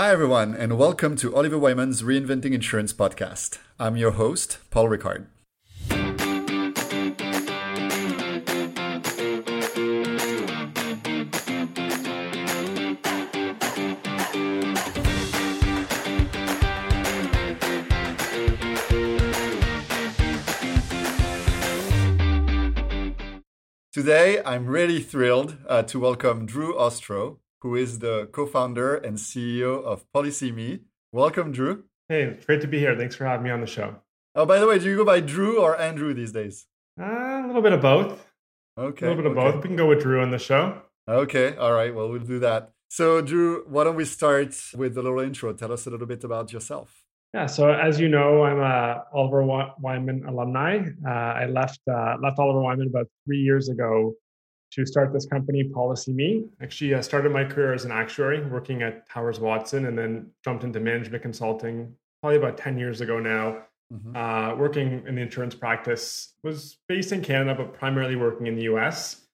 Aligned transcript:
Hi, 0.00 0.12
everyone, 0.12 0.54
and 0.54 0.78
welcome 0.78 1.14
to 1.16 1.36
Oliver 1.36 1.58
Wyman's 1.58 2.00
Reinventing 2.00 2.52
Insurance 2.52 2.94
podcast. 2.94 3.58
I'm 3.78 3.98
your 3.98 4.12
host, 4.12 4.56
Paul 4.70 4.88
Ricard. 4.88 5.26
Today, 23.92 24.42
I'm 24.46 24.64
really 24.66 25.02
thrilled 25.02 25.58
uh, 25.68 25.82
to 25.82 25.98
welcome 25.98 26.46
Drew 26.46 26.74
Ostro, 26.78 27.40
who 27.60 27.74
is 27.74 27.98
the 27.98 28.28
co-founder 28.32 28.96
and 28.96 29.16
CEO 29.16 29.82
of 29.82 30.04
PolicyMe. 30.14 30.80
Welcome, 31.12 31.52
Drew. 31.52 31.84
Hey, 32.08 32.36
great 32.46 32.60
to 32.62 32.66
be 32.66 32.78
here. 32.78 32.96
Thanks 32.96 33.14
for 33.14 33.24
having 33.24 33.44
me 33.44 33.50
on 33.50 33.60
the 33.60 33.66
show. 33.66 33.96
Oh, 34.34 34.46
by 34.46 34.58
the 34.58 34.66
way, 34.66 34.78
do 34.78 34.86
you 34.86 34.96
go 34.96 35.04
by 35.04 35.20
Drew 35.20 35.60
or 35.60 35.78
Andrew 35.78 36.14
these 36.14 36.32
days? 36.32 36.66
Uh, 37.00 37.04
a 37.04 37.46
little 37.46 37.62
bit 37.62 37.72
of 37.72 37.80
both. 37.80 38.26
Okay. 38.78 39.06
A 39.06 39.08
little 39.10 39.22
bit 39.22 39.30
of 39.30 39.38
okay. 39.38 39.52
both. 39.52 39.62
We 39.62 39.68
can 39.68 39.76
go 39.76 39.86
with 39.86 40.00
Drew 40.00 40.22
on 40.22 40.30
the 40.30 40.38
show. 40.38 40.80
Okay. 41.08 41.56
All 41.56 41.72
right. 41.72 41.94
Well, 41.94 42.08
we'll 42.08 42.20
do 42.20 42.38
that. 42.38 42.72
So, 42.88 43.20
Drew, 43.20 43.64
why 43.68 43.84
don't 43.84 43.96
we 43.96 44.04
start 44.04 44.56
with 44.74 44.96
a 44.96 45.02
little 45.02 45.20
intro? 45.20 45.52
Tell 45.52 45.72
us 45.72 45.86
a 45.86 45.90
little 45.90 46.06
bit 46.06 46.24
about 46.24 46.52
yourself. 46.52 47.04
Yeah. 47.34 47.46
So, 47.46 47.70
as 47.70 48.00
you 48.00 48.08
know, 48.08 48.42
I'm 48.44 48.58
a 48.58 49.04
Oliver 49.12 49.44
Wyman 49.44 50.24
alumni. 50.26 50.88
Uh, 51.06 51.10
I 51.10 51.46
left 51.46 51.80
uh, 51.88 52.16
left 52.22 52.38
Oliver 52.38 52.62
Wyman 52.62 52.88
about 52.88 53.08
three 53.26 53.38
years 53.38 53.68
ago 53.68 54.14
to 54.72 54.86
start 54.86 55.12
this 55.12 55.26
company, 55.26 55.64
PolicyMe. 55.64 56.48
Actually, 56.62 56.94
I 56.94 57.00
started 57.00 57.32
my 57.32 57.44
career 57.44 57.72
as 57.72 57.84
an 57.84 57.92
actuary, 57.92 58.44
working 58.46 58.82
at 58.82 59.08
Towers 59.08 59.40
Watson, 59.40 59.86
and 59.86 59.98
then 59.98 60.30
jumped 60.44 60.64
into 60.64 60.80
management 60.80 61.22
consulting 61.22 61.94
probably 62.20 62.38
about 62.38 62.56
10 62.56 62.78
years 62.78 63.00
ago 63.00 63.18
now. 63.18 63.62
Mm-hmm. 63.92 64.14
Uh, 64.14 64.54
working 64.54 65.02
in 65.06 65.16
the 65.16 65.20
insurance 65.20 65.54
practice, 65.54 66.34
was 66.44 66.78
based 66.88 67.10
in 67.10 67.22
Canada, 67.22 67.56
but 67.56 67.74
primarily 67.74 68.14
working 68.14 68.46
in 68.46 68.54
the 68.54 68.62
US. 68.62 69.26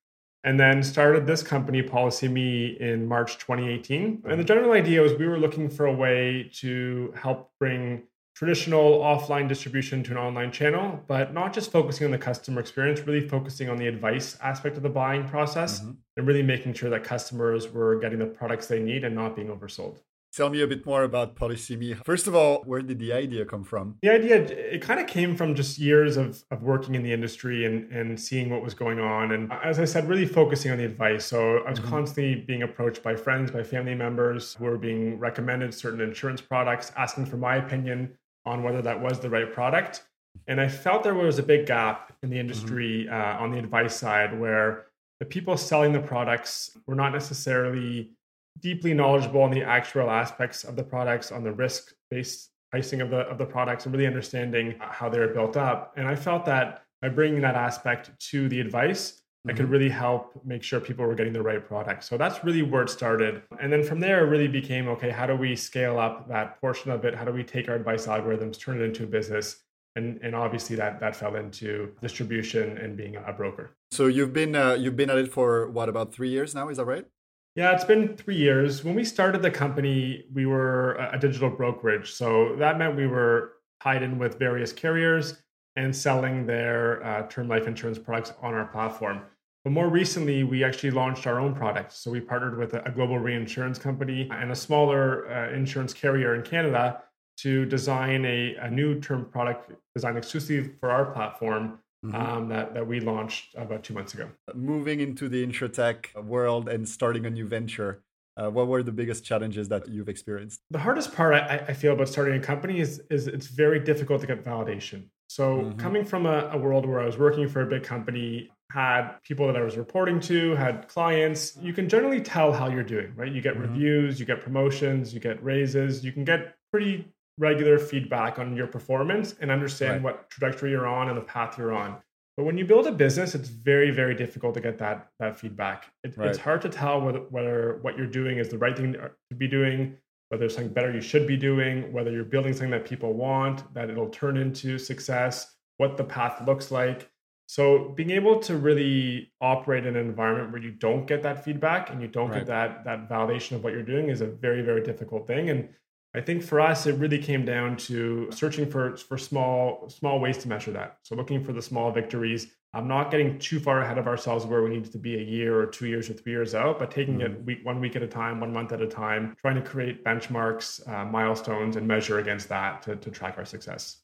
And 0.44 0.58
then 0.58 0.82
started 0.82 1.26
this 1.26 1.42
company, 1.42 1.82
PolicyMe, 1.82 2.78
in 2.78 3.06
March 3.06 3.36
2018. 3.38 4.22
And 4.26 4.40
the 4.40 4.44
general 4.44 4.72
idea 4.72 5.02
was 5.02 5.12
we 5.14 5.26
were 5.26 5.38
looking 5.38 5.68
for 5.68 5.86
a 5.86 5.92
way 5.92 6.50
to 6.60 7.12
help 7.20 7.50
bring 7.58 8.04
traditional 8.36 8.98
offline 8.98 9.48
distribution 9.48 10.02
to 10.02 10.10
an 10.10 10.18
online 10.18 10.52
channel, 10.52 11.02
but 11.08 11.32
not 11.32 11.54
just 11.54 11.72
focusing 11.72 12.04
on 12.04 12.10
the 12.10 12.18
customer 12.18 12.60
experience, 12.60 13.00
really 13.06 13.26
focusing 13.26 13.70
on 13.70 13.78
the 13.78 13.86
advice 13.86 14.36
aspect 14.42 14.76
of 14.76 14.82
the 14.82 14.90
buying 14.90 15.26
process 15.26 15.80
mm-hmm. 15.80 15.92
and 16.18 16.26
really 16.26 16.42
making 16.42 16.74
sure 16.74 16.90
that 16.90 17.02
customers 17.02 17.72
were 17.72 17.98
getting 17.98 18.18
the 18.18 18.26
products 18.26 18.66
they 18.66 18.78
need 18.78 19.04
and 19.04 19.14
not 19.14 19.34
being 19.34 19.48
oversold. 19.48 20.00
Tell 20.34 20.50
me 20.50 20.60
a 20.60 20.66
bit 20.66 20.84
more 20.84 21.04
about 21.04 21.34
PolicyMe. 21.34 22.04
First 22.04 22.26
of 22.26 22.34
all, 22.34 22.62
where 22.66 22.82
did 22.82 22.98
the 22.98 23.10
idea 23.14 23.46
come 23.46 23.64
from? 23.64 23.96
The 24.02 24.10
idea, 24.10 24.36
it 24.36 24.82
kind 24.82 25.00
of 25.00 25.06
came 25.06 25.34
from 25.34 25.54
just 25.54 25.78
years 25.78 26.18
of, 26.18 26.44
of 26.50 26.62
working 26.62 26.94
in 26.94 27.02
the 27.02 27.14
industry 27.14 27.64
and, 27.64 27.90
and 27.90 28.20
seeing 28.20 28.50
what 28.50 28.62
was 28.62 28.74
going 28.74 29.00
on. 29.00 29.32
And 29.32 29.50
as 29.64 29.78
I 29.78 29.86
said, 29.86 30.06
really 30.06 30.26
focusing 30.26 30.70
on 30.72 30.76
the 30.76 30.84
advice. 30.84 31.24
So 31.24 31.60
I 31.60 31.70
was 31.70 31.80
mm-hmm. 31.80 31.88
constantly 31.88 32.34
being 32.34 32.64
approached 32.64 33.02
by 33.02 33.16
friends, 33.16 33.50
by 33.50 33.62
family 33.62 33.94
members 33.94 34.54
who 34.56 34.66
were 34.66 34.76
being 34.76 35.18
recommended 35.18 35.72
certain 35.72 36.02
insurance 36.02 36.42
products, 36.42 36.92
asking 36.98 37.24
for 37.24 37.38
my 37.38 37.56
opinion 37.56 38.12
on 38.46 38.62
whether 38.62 38.80
that 38.80 39.00
was 39.00 39.20
the 39.20 39.28
right 39.28 39.52
product. 39.52 40.04
And 40.46 40.60
I 40.60 40.68
felt 40.68 41.02
there 41.02 41.14
was 41.14 41.38
a 41.38 41.42
big 41.42 41.66
gap 41.66 42.12
in 42.22 42.30
the 42.30 42.38
industry 42.38 43.06
mm-hmm. 43.08 43.14
uh, 43.14 43.42
on 43.42 43.50
the 43.50 43.58
advice 43.58 43.96
side 43.96 44.38
where 44.38 44.86
the 45.20 45.26
people 45.26 45.56
selling 45.56 45.92
the 45.92 46.00
products 46.00 46.76
were 46.86 46.94
not 46.94 47.12
necessarily 47.12 48.12
deeply 48.60 48.94
knowledgeable 48.94 49.42
on 49.42 49.50
the 49.50 49.62
actual 49.62 50.10
aspects 50.10 50.64
of 50.64 50.76
the 50.76 50.82
products, 50.82 51.32
on 51.32 51.42
the 51.42 51.52
risk 51.52 51.92
based 52.10 52.50
pricing 52.70 53.00
of 53.00 53.10
the, 53.10 53.18
of 53.18 53.38
the 53.38 53.44
products, 53.44 53.84
and 53.84 53.94
really 53.94 54.06
understanding 54.06 54.74
how 54.78 55.08
they're 55.08 55.28
built 55.28 55.56
up. 55.56 55.92
And 55.96 56.06
I 56.06 56.14
felt 56.14 56.44
that 56.46 56.84
by 57.02 57.08
bringing 57.08 57.40
that 57.42 57.54
aspect 57.54 58.10
to 58.30 58.48
the 58.48 58.60
advice, 58.60 59.22
that 59.46 59.54
could 59.54 59.66
mm-hmm. 59.66 59.72
really 59.72 59.88
help 59.88 60.40
make 60.44 60.62
sure 60.62 60.80
people 60.80 61.06
were 61.06 61.14
getting 61.14 61.32
the 61.32 61.42
right 61.42 61.64
product. 61.64 62.04
So 62.04 62.16
that's 62.16 62.42
really 62.44 62.62
where 62.62 62.82
it 62.82 62.90
started. 62.90 63.42
And 63.60 63.72
then 63.72 63.84
from 63.84 64.00
there, 64.00 64.26
it 64.26 64.28
really 64.28 64.48
became 64.48 64.88
okay, 64.88 65.10
how 65.10 65.26
do 65.26 65.36
we 65.36 65.54
scale 65.54 65.98
up 65.98 66.28
that 66.28 66.60
portion 66.60 66.90
of 66.90 67.04
it? 67.04 67.14
How 67.14 67.24
do 67.24 67.32
we 67.32 67.44
take 67.44 67.68
our 67.68 67.76
advice 67.76 68.06
algorithms, 68.06 68.58
turn 68.58 68.80
it 68.80 68.84
into 68.84 69.04
a 69.04 69.06
business? 69.06 69.62
And, 69.94 70.20
and 70.22 70.34
obviously 70.34 70.76
that 70.76 71.00
that 71.00 71.16
fell 71.16 71.36
into 71.36 71.92
distribution 72.02 72.76
and 72.76 72.96
being 72.96 73.16
a 73.16 73.32
broker. 73.32 73.76
So 73.92 74.08
you've 74.08 74.32
been 74.32 74.54
uh, 74.54 74.74
you've 74.74 74.96
been 74.96 75.08
at 75.08 75.16
it 75.16 75.32
for 75.32 75.70
what 75.70 75.88
about 75.88 76.12
three 76.12 76.28
years 76.28 76.54
now? 76.54 76.68
Is 76.68 76.76
that 76.76 76.84
right? 76.84 77.06
Yeah, 77.54 77.72
it's 77.72 77.84
been 77.84 78.14
three 78.16 78.36
years. 78.36 78.84
When 78.84 78.94
we 78.94 79.04
started 79.04 79.40
the 79.40 79.50
company, 79.50 80.26
we 80.34 80.44
were 80.44 80.96
a 80.96 81.18
digital 81.18 81.48
brokerage, 81.48 82.12
so 82.12 82.54
that 82.56 82.76
meant 82.76 82.96
we 82.96 83.06
were 83.06 83.54
tied 83.82 84.02
in 84.02 84.18
with 84.18 84.38
various 84.38 84.74
carriers 84.74 85.42
and 85.76 85.94
selling 85.94 86.46
their 86.46 87.02
uh, 87.04 87.26
term 87.28 87.48
life 87.48 87.66
insurance 87.66 87.98
products 87.98 88.32
on 88.42 88.52
our 88.52 88.66
platform. 88.66 89.22
But 89.66 89.72
more 89.72 89.88
recently, 89.88 90.44
we 90.44 90.62
actually 90.62 90.92
launched 90.92 91.26
our 91.26 91.40
own 91.40 91.52
product. 91.52 91.92
So 91.92 92.08
we 92.08 92.20
partnered 92.20 92.56
with 92.56 92.74
a, 92.74 92.92
global 92.94 93.18
reinsurance 93.18 93.80
company 93.80 94.28
and 94.30 94.52
a 94.52 94.54
smaller 94.54 95.28
uh, 95.28 95.52
insurance 95.52 95.92
carrier 95.92 96.36
in 96.36 96.42
Canada 96.42 97.02
to 97.38 97.66
design 97.66 98.24
a, 98.26 98.54
a 98.60 98.70
new 98.70 99.00
term 99.00 99.24
product 99.24 99.72
designed 99.92 100.18
exclusively 100.18 100.70
for 100.78 100.92
our 100.92 101.06
platform 101.06 101.80
mm-hmm. 102.04 102.14
um, 102.14 102.48
that, 102.48 102.74
that 102.74 102.86
we 102.86 103.00
launched 103.00 103.56
about 103.56 103.82
two 103.82 103.92
months 103.92 104.14
ago. 104.14 104.28
Moving 104.54 105.00
into 105.00 105.28
the 105.28 105.44
insurtech 105.44 106.14
world 106.14 106.68
and 106.68 106.88
starting 106.88 107.26
a 107.26 107.30
new 107.30 107.48
venture, 107.48 108.04
uh, 108.36 108.48
what 108.48 108.68
were 108.68 108.84
the 108.84 108.92
biggest 108.92 109.24
challenges 109.24 109.68
that 109.70 109.88
you've 109.88 110.08
experienced? 110.08 110.60
The 110.70 110.78
hardest 110.78 111.12
part 111.12 111.34
I, 111.34 111.64
I, 111.66 111.72
feel 111.72 111.94
about 111.94 112.08
starting 112.08 112.38
a 112.38 112.40
company 112.40 112.78
is, 112.78 113.02
is 113.10 113.26
it's 113.26 113.48
very 113.48 113.80
difficult 113.80 114.20
to 114.20 114.28
get 114.28 114.44
validation. 114.44 115.08
So, 115.28 115.56
mm-hmm. 115.56 115.78
coming 115.80 116.04
from 116.04 116.26
a, 116.26 116.50
a, 116.52 116.56
world 116.56 116.86
where 116.86 117.00
I 117.00 117.06
was 117.06 117.18
working 117.18 117.48
for 117.48 117.62
a 117.62 117.66
big 117.66 117.82
company, 117.82 118.50
had 118.70 119.18
people 119.22 119.46
that 119.46 119.56
I 119.56 119.62
was 119.62 119.76
reporting 119.76 120.20
to, 120.20 120.54
had 120.56 120.88
clients. 120.88 121.56
You 121.60 121.72
can 121.72 121.88
generally 121.88 122.20
tell 122.20 122.52
how 122.52 122.68
you're 122.68 122.82
doing, 122.82 123.12
right? 123.14 123.32
You 123.32 123.40
get 123.40 123.54
mm-hmm. 123.54 123.72
reviews, 123.72 124.18
you 124.18 124.26
get 124.26 124.40
promotions, 124.40 125.14
you 125.14 125.20
get 125.20 125.42
raises, 125.42 126.04
you 126.04 126.12
can 126.12 126.24
get 126.24 126.56
pretty 126.72 127.06
regular 127.38 127.78
feedback 127.78 128.38
on 128.38 128.56
your 128.56 128.66
performance 128.66 129.34
and 129.40 129.50
understand 129.50 130.02
right. 130.02 130.02
what 130.02 130.30
trajectory 130.30 130.70
you're 130.70 130.86
on 130.86 131.08
and 131.08 131.16
the 131.16 131.22
path 131.22 131.58
you're 131.58 131.72
on. 131.72 131.96
But 132.36 132.44
when 132.44 132.58
you 132.58 132.66
build 132.66 132.86
a 132.86 132.92
business, 132.92 133.34
it's 133.34 133.48
very, 133.48 133.90
very 133.90 134.14
difficult 134.14 134.54
to 134.54 134.60
get 134.60 134.78
that 134.78 135.08
that 135.20 135.38
feedback. 135.38 135.86
It, 136.04 136.16
right. 136.16 136.28
It's 136.28 136.38
hard 136.38 136.60
to 136.62 136.68
tell 136.68 137.00
whether, 137.00 137.20
whether 137.30 137.78
what 137.82 137.96
you're 137.96 138.06
doing 138.06 138.38
is 138.38 138.48
the 138.48 138.58
right 138.58 138.76
thing 138.76 138.92
to 138.92 139.36
be 139.36 139.48
doing, 139.48 139.96
whether 140.28 140.40
there's 140.40 140.54
something 140.54 140.72
better 140.72 140.92
you 140.92 141.00
should 141.00 141.26
be 141.26 141.36
doing, 141.36 141.92
whether 141.92 142.10
you're 142.10 142.24
building 142.24 142.52
something 142.52 142.70
that 142.70 142.84
people 142.84 143.14
want, 143.14 143.72
that 143.72 143.88
it'll 143.88 144.10
turn 144.10 144.36
into 144.36 144.78
success, 144.78 145.54
what 145.78 145.96
the 145.96 146.04
path 146.04 146.46
looks 146.46 146.70
like. 146.70 147.08
So 147.46 147.90
being 147.96 148.10
able 148.10 148.40
to 148.40 148.56
really 148.56 149.32
operate 149.40 149.86
in 149.86 149.96
an 149.96 150.06
environment 150.06 150.52
where 150.52 150.60
you 150.60 150.72
don't 150.72 151.06
get 151.06 151.22
that 151.22 151.44
feedback 151.44 151.90
and 151.90 152.02
you 152.02 152.08
don't 152.08 152.30
right. 152.30 152.38
get 152.38 152.46
that 152.48 152.84
that 152.84 153.08
validation 153.08 153.52
of 153.52 153.64
what 153.64 153.72
you're 153.72 153.82
doing 153.82 154.08
is 154.08 154.20
a 154.20 154.26
very 154.26 154.62
very 154.62 154.82
difficult 154.82 155.26
thing. 155.26 155.50
And 155.50 155.68
I 156.14 156.20
think 156.22 156.42
for 156.42 156.60
us, 156.60 156.86
it 156.86 156.98
really 156.98 157.18
came 157.18 157.44
down 157.44 157.76
to 157.88 158.28
searching 158.32 158.68
for 158.68 158.96
for 158.96 159.16
small 159.16 159.88
small 159.88 160.18
ways 160.18 160.38
to 160.38 160.48
measure 160.48 160.72
that. 160.72 160.98
So 161.02 161.14
looking 161.14 161.44
for 161.44 161.52
the 161.52 161.62
small 161.62 161.92
victories. 161.92 162.48
I'm 162.74 162.88
not 162.88 163.10
getting 163.10 163.38
too 163.38 163.58
far 163.58 163.80
ahead 163.80 163.96
of 163.96 164.06
ourselves 164.06 164.44
where 164.44 164.62
we 164.62 164.68
need 164.68 164.92
to 164.92 164.98
be 164.98 165.14
a 165.16 165.22
year 165.22 165.58
or 165.58 165.64
two 165.64 165.86
years 165.86 166.10
or 166.10 166.12
three 166.12 166.32
years 166.32 166.54
out, 166.54 166.78
but 166.78 166.90
taking 166.90 167.20
mm-hmm. 167.20 167.32
it 167.32 167.44
week 167.44 167.58
one 167.64 167.80
week 167.80 167.96
at 167.96 168.02
a 168.02 168.06
time, 168.06 168.38
one 168.38 168.52
month 168.52 168.72
at 168.72 168.82
a 168.82 168.86
time, 168.86 169.34
trying 169.40 169.54
to 169.54 169.62
create 169.62 170.04
benchmarks, 170.04 170.86
uh, 170.86 171.06
milestones, 171.06 171.76
and 171.76 171.88
measure 171.88 172.18
against 172.18 172.50
that 172.50 172.82
to, 172.82 172.96
to 172.96 173.10
track 173.10 173.38
our 173.38 173.46
success. 173.46 174.02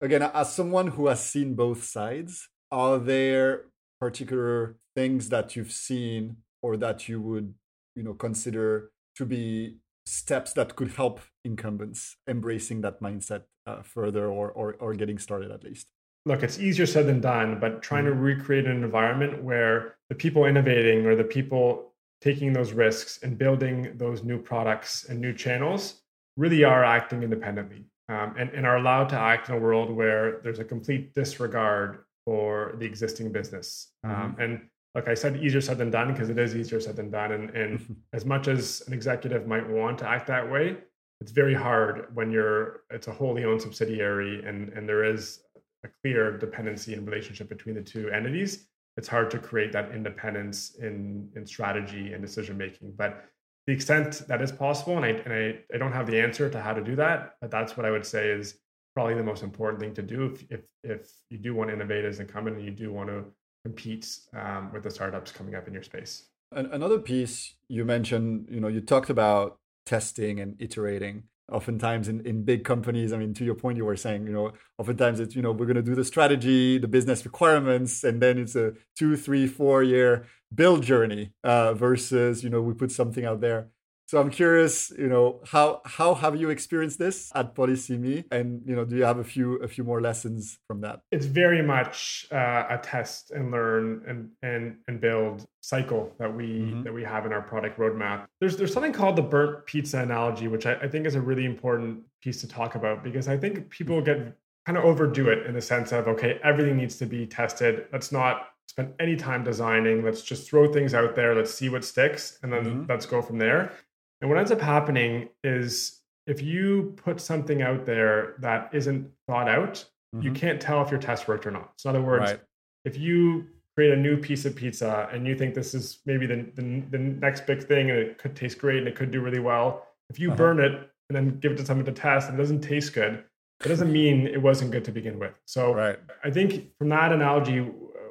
Again, 0.00 0.22
as 0.22 0.52
someone 0.52 0.86
who 0.86 1.08
has 1.08 1.24
seen 1.24 1.54
both 1.54 1.82
sides, 1.82 2.48
are 2.70 2.98
there 2.98 3.64
particular 4.00 4.76
things 4.94 5.28
that 5.28 5.56
you've 5.56 5.72
seen 5.72 6.36
or 6.62 6.76
that 6.76 7.08
you 7.08 7.20
would 7.20 7.54
you 7.94 8.02
know 8.02 8.14
consider 8.14 8.90
to 9.16 9.24
be 9.26 9.76
steps 10.06 10.52
that 10.52 10.76
could 10.76 10.92
help 10.92 11.20
incumbents 11.44 12.16
embracing 12.28 12.80
that 12.80 13.00
mindset 13.00 13.42
uh, 13.66 13.82
further 13.82 14.26
or, 14.26 14.50
or 14.50 14.74
or 14.80 14.94
getting 14.94 15.18
started 15.18 15.50
at 15.50 15.64
least 15.64 15.86
look 16.24 16.42
it's 16.42 16.58
easier 16.58 16.86
said 16.86 17.06
than 17.06 17.20
done 17.20 17.58
but 17.60 17.82
trying 17.82 18.04
mm-hmm. 18.04 18.14
to 18.14 18.20
recreate 18.20 18.66
an 18.66 18.82
environment 18.82 19.42
where 19.42 19.96
the 20.08 20.14
people 20.14 20.44
innovating 20.46 21.06
or 21.06 21.14
the 21.14 21.24
people 21.24 21.92
taking 22.20 22.52
those 22.52 22.72
risks 22.72 23.20
and 23.22 23.38
building 23.38 23.92
those 23.96 24.24
new 24.24 24.38
products 24.38 25.04
and 25.04 25.20
new 25.20 25.32
channels 25.32 26.02
really 26.36 26.64
are 26.64 26.84
acting 26.84 27.22
independently 27.22 27.84
um, 28.08 28.34
and, 28.38 28.50
and 28.50 28.66
are 28.66 28.76
allowed 28.76 29.08
to 29.08 29.18
act 29.18 29.48
in 29.48 29.54
a 29.54 29.58
world 29.58 29.90
where 29.90 30.40
there's 30.42 30.58
a 30.58 30.64
complete 30.64 31.14
disregard 31.14 31.98
for 32.28 32.74
the 32.78 32.84
existing 32.84 33.32
business. 33.32 33.92
Um, 34.04 34.10
mm-hmm. 34.10 34.22
Um, 34.22 34.36
and 34.38 34.60
like 34.94 35.08
I 35.08 35.14
said, 35.14 35.42
easier 35.42 35.62
said 35.62 35.78
than 35.78 35.90
done 35.90 36.12
because 36.12 36.28
it 36.28 36.38
is 36.38 36.54
easier 36.54 36.78
said 36.78 36.94
than 36.94 37.10
done. 37.10 37.32
And, 37.32 37.48
and 37.56 37.96
as 38.12 38.26
much 38.26 38.48
as 38.48 38.82
an 38.86 38.92
executive 38.92 39.46
might 39.46 39.66
want 39.66 39.96
to 40.00 40.06
act 40.06 40.26
that 40.26 40.46
way, 40.54 40.76
it's 41.22 41.32
very 41.32 41.54
hard 41.54 42.14
when 42.14 42.30
you're 42.30 42.82
it's 42.90 43.08
a 43.08 43.12
wholly 43.12 43.44
owned 43.46 43.62
subsidiary 43.62 44.44
and 44.44 44.68
and 44.74 44.86
there 44.86 45.04
is 45.04 45.40
a 45.86 45.88
clear 46.02 46.36
dependency 46.36 46.92
and 46.92 47.06
relationship 47.08 47.48
between 47.48 47.74
the 47.74 47.86
two 47.94 48.10
entities. 48.10 48.68
It's 48.98 49.08
hard 49.08 49.30
to 49.30 49.38
create 49.38 49.72
that 49.72 49.90
independence 49.92 50.74
in 50.74 51.30
in 51.34 51.46
strategy 51.46 52.12
and 52.12 52.20
decision 52.20 52.58
making. 52.58 52.92
But 53.02 53.24
the 53.66 53.72
extent 53.72 54.22
that 54.28 54.42
is 54.42 54.52
possible, 54.52 54.96
and 54.98 55.06
I 55.06 55.12
and 55.24 55.32
I, 55.32 55.44
I 55.74 55.78
don't 55.78 55.92
have 55.92 56.06
the 56.06 56.20
answer 56.20 56.50
to 56.50 56.60
how 56.60 56.74
to 56.74 56.84
do 56.84 56.94
that, 56.96 57.36
but 57.40 57.50
that's 57.50 57.74
what 57.74 57.86
I 57.86 57.90
would 57.90 58.04
say 58.04 58.28
is 58.28 58.58
probably 58.98 59.14
the 59.14 59.22
most 59.22 59.44
important 59.44 59.78
thing 59.80 59.94
to 59.94 60.02
do 60.02 60.24
if 60.26 60.44
if 60.50 60.64
if 60.82 61.02
you 61.30 61.38
do 61.38 61.54
want 61.54 61.70
to 61.70 61.74
innovate 61.74 62.04
as 62.04 62.18
an 62.18 62.26
incumbent 62.26 62.56
and 62.56 62.64
you 62.64 62.72
do 62.72 62.92
want 62.92 63.08
to 63.08 63.22
compete 63.64 64.04
um, 64.34 64.72
with 64.72 64.82
the 64.82 64.90
startups 64.90 65.30
coming 65.30 65.54
up 65.54 65.68
in 65.68 65.72
your 65.72 65.84
space. 65.84 66.14
Another 66.50 66.98
piece 66.98 67.54
you 67.68 67.84
mentioned, 67.84 68.48
you 68.50 68.58
know, 68.58 68.66
you 68.66 68.80
talked 68.80 69.08
about 69.08 69.60
testing 69.86 70.40
and 70.40 70.56
iterating 70.58 71.22
oftentimes 71.52 72.08
in, 72.08 72.20
in 72.26 72.42
big 72.44 72.62
companies 72.62 73.10
i 73.14 73.16
mean 73.16 73.32
to 73.32 73.42
your 73.42 73.54
point 73.54 73.78
you 73.78 73.86
were 73.86 73.96
saying 73.96 74.26
you 74.26 74.34
know 74.34 74.52
oftentimes 74.76 75.18
it's 75.18 75.34
you 75.34 75.40
know 75.40 75.50
we're 75.50 75.70
going 75.72 75.82
to 75.84 75.90
do 75.90 75.94
the 75.94 76.04
strategy 76.04 76.76
the 76.76 76.86
business 76.86 77.24
requirements 77.24 78.04
and 78.04 78.20
then 78.20 78.36
it's 78.36 78.54
a 78.54 78.74
two 78.98 79.16
three 79.16 79.46
four 79.46 79.82
year 79.82 80.26
build 80.54 80.82
journey 80.82 81.32
uh, 81.44 81.72
versus 81.72 82.44
you 82.44 82.50
know 82.50 82.60
we 82.60 82.74
put 82.74 82.92
something 82.92 83.24
out 83.24 83.40
there 83.40 83.68
so 84.08 84.18
I'm 84.18 84.30
curious, 84.30 84.90
you 84.98 85.06
know, 85.06 85.40
how 85.44 85.82
how 85.84 86.14
have 86.14 86.34
you 86.34 86.48
experienced 86.48 86.98
this 86.98 87.30
at 87.34 87.54
PolicyMe, 87.54 88.24
and 88.32 88.62
you 88.64 88.74
know, 88.74 88.86
do 88.86 88.96
you 88.96 89.04
have 89.04 89.18
a 89.18 89.24
few 89.24 89.56
a 89.56 89.68
few 89.68 89.84
more 89.84 90.00
lessons 90.00 90.58
from 90.66 90.80
that? 90.80 91.00
It's 91.12 91.26
very 91.26 91.60
much 91.60 92.26
uh, 92.32 92.64
a 92.70 92.78
test 92.82 93.32
and 93.32 93.50
learn 93.50 94.02
and 94.08 94.30
and 94.42 94.78
and 94.88 94.98
build 94.98 95.46
cycle 95.60 96.10
that 96.18 96.34
we 96.34 96.46
mm-hmm. 96.46 96.84
that 96.84 96.94
we 96.94 97.04
have 97.04 97.26
in 97.26 97.34
our 97.34 97.42
product 97.42 97.78
roadmap. 97.78 98.24
There's 98.40 98.56
there's 98.56 98.72
something 98.72 98.94
called 98.94 99.16
the 99.16 99.22
burnt 99.22 99.66
pizza 99.66 99.98
analogy, 99.98 100.48
which 100.48 100.64
I, 100.64 100.76
I 100.76 100.88
think 100.88 101.04
is 101.04 101.14
a 101.14 101.20
really 101.20 101.44
important 101.44 102.00
piece 102.22 102.40
to 102.40 102.48
talk 102.48 102.76
about 102.76 103.04
because 103.04 103.28
I 103.28 103.36
think 103.36 103.68
people 103.68 104.00
get 104.00 104.34
kind 104.64 104.78
of 104.78 104.84
overdo 104.84 105.28
it 105.28 105.44
in 105.44 105.52
the 105.52 105.60
sense 105.60 105.92
of 105.92 106.08
okay, 106.08 106.40
everything 106.42 106.78
needs 106.78 106.96
to 106.96 107.04
be 107.04 107.26
tested. 107.26 107.84
Let's 107.92 108.10
not 108.10 108.48
spend 108.68 108.94
any 109.00 109.16
time 109.16 109.44
designing. 109.44 110.02
Let's 110.02 110.22
just 110.22 110.48
throw 110.48 110.72
things 110.72 110.94
out 110.94 111.14
there. 111.14 111.34
Let's 111.34 111.52
see 111.52 111.68
what 111.68 111.84
sticks, 111.84 112.38
and 112.42 112.50
then 112.50 112.64
mm-hmm. 112.64 112.84
let's 112.88 113.04
go 113.04 113.20
from 113.20 113.36
there. 113.36 113.72
And 114.20 114.30
what 114.30 114.38
ends 114.38 114.50
up 114.50 114.60
happening 114.60 115.28
is 115.44 116.00
if 116.26 116.42
you 116.42 116.94
put 116.96 117.20
something 117.20 117.62
out 117.62 117.86
there 117.86 118.34
that 118.40 118.70
isn't 118.72 119.10
thought 119.26 119.48
out, 119.48 119.84
mm-hmm. 120.14 120.22
you 120.22 120.32
can't 120.32 120.60
tell 120.60 120.82
if 120.82 120.90
your 120.90 121.00
test 121.00 121.28
worked 121.28 121.46
or 121.46 121.50
not. 121.50 121.72
So, 121.76 121.90
in 121.90 121.96
other 121.96 122.04
words, 122.04 122.32
right. 122.32 122.40
if 122.84 122.98
you 122.98 123.46
create 123.76 123.92
a 123.92 123.96
new 123.96 124.16
piece 124.16 124.44
of 124.44 124.56
pizza 124.56 125.08
and 125.12 125.26
you 125.26 125.36
think 125.36 125.54
this 125.54 125.72
is 125.72 126.00
maybe 126.04 126.26
the, 126.26 126.46
the, 126.56 126.82
the, 126.90 126.98
next 126.98 127.46
big 127.46 127.64
thing 127.66 127.90
and 127.90 127.98
it 127.98 128.18
could 128.18 128.34
taste 128.34 128.58
great 128.58 128.78
and 128.78 128.88
it 128.88 128.96
could 128.96 129.10
do 129.10 129.20
really 129.20 129.38
well, 129.38 129.86
if 130.10 130.18
you 130.18 130.28
uh-huh. 130.28 130.36
burn 130.36 130.60
it 130.60 130.72
and 131.08 131.16
then 131.16 131.38
give 131.38 131.52
it 131.52 131.58
to 131.58 131.64
someone 131.64 131.86
to 131.86 131.92
test 131.92 132.28
and 132.28 132.38
it 132.38 132.42
doesn't 132.42 132.60
taste 132.60 132.92
good, 132.92 133.22
it 133.64 133.68
doesn't 133.68 133.92
mean 133.92 134.26
it 134.26 134.42
wasn't 134.42 134.70
good 134.70 134.84
to 134.84 134.92
begin 134.92 135.18
with. 135.18 135.32
So, 135.46 135.74
right. 135.74 135.98
I 136.24 136.30
think 136.30 136.76
from 136.76 136.88
that 136.90 137.12
analogy, 137.12 137.70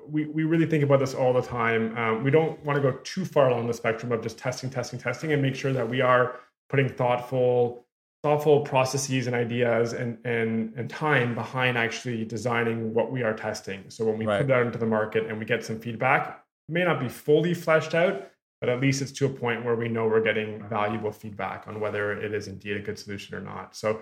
we, 0.09 0.25
we 0.25 0.44
really 0.44 0.65
think 0.65 0.83
about 0.83 1.00
this 1.00 1.13
all 1.13 1.33
the 1.33 1.42
time. 1.42 1.98
Um, 1.98 2.24
we 2.24 2.31
don't 2.31 2.63
want 2.65 2.81
to 2.81 2.92
go 2.92 2.98
too 3.04 3.25
far 3.25 3.50
along 3.50 3.68
the 3.68 3.74
spectrum 3.74 4.12
of 4.12 4.21
just 4.21 4.38
testing, 4.38 4.69
testing, 4.69 5.00
testing, 5.00 5.33
and 5.33 5.42
make 5.42 5.56
sure 5.56 5.74
that 5.74 5.88
we 5.88 6.01
are 6.01 6.39
putting 6.69 6.89
thoughtful, 6.89 7.86
thoughtful 8.24 8.62
processes 8.62 9.27
and 9.27 9.36
ideas 9.36 9.94
and 9.94 10.18
and 10.25 10.74
and 10.75 10.89
time 10.89 11.36
behind 11.36 11.77
actually 11.77 12.25
designing 12.25 12.94
what 12.94 13.12
we 13.12 13.24
are 13.24 13.33
testing. 13.33 13.89
So 13.89 14.06
when 14.06 14.18
we 14.18 14.25
right. 14.25 14.39
put 14.39 14.48
that 14.48 14.65
into 14.65 14.77
the 14.77 14.86
market 14.86 15.27
and 15.27 15.38
we 15.39 15.45
get 15.45 15.63
some 15.63 15.80
feedback, 15.80 16.44
it 16.68 16.71
may 16.71 16.83
not 16.83 17.00
be 17.00 17.09
fully 17.09 17.54
fleshed 17.54 17.94
out, 17.94 18.30
but 18.59 18.69
at 18.69 18.81
least 18.81 19.01
it's 19.01 19.12
to 19.13 19.25
a 19.25 19.30
point 19.30 19.63
where 19.63 19.75
we 19.75 19.88
know 19.88 20.07
we're 20.07 20.24
getting 20.24 20.68
valuable 20.68 21.12
feedback 21.12 21.68
on 21.68 21.80
whether 21.80 22.13
it 22.13 22.33
is 22.33 22.48
indeed 22.48 22.77
a 22.77 22.81
good 22.81 22.98
solution 22.98 23.36
or 23.36 23.42
not. 23.42 23.75
So 23.75 24.01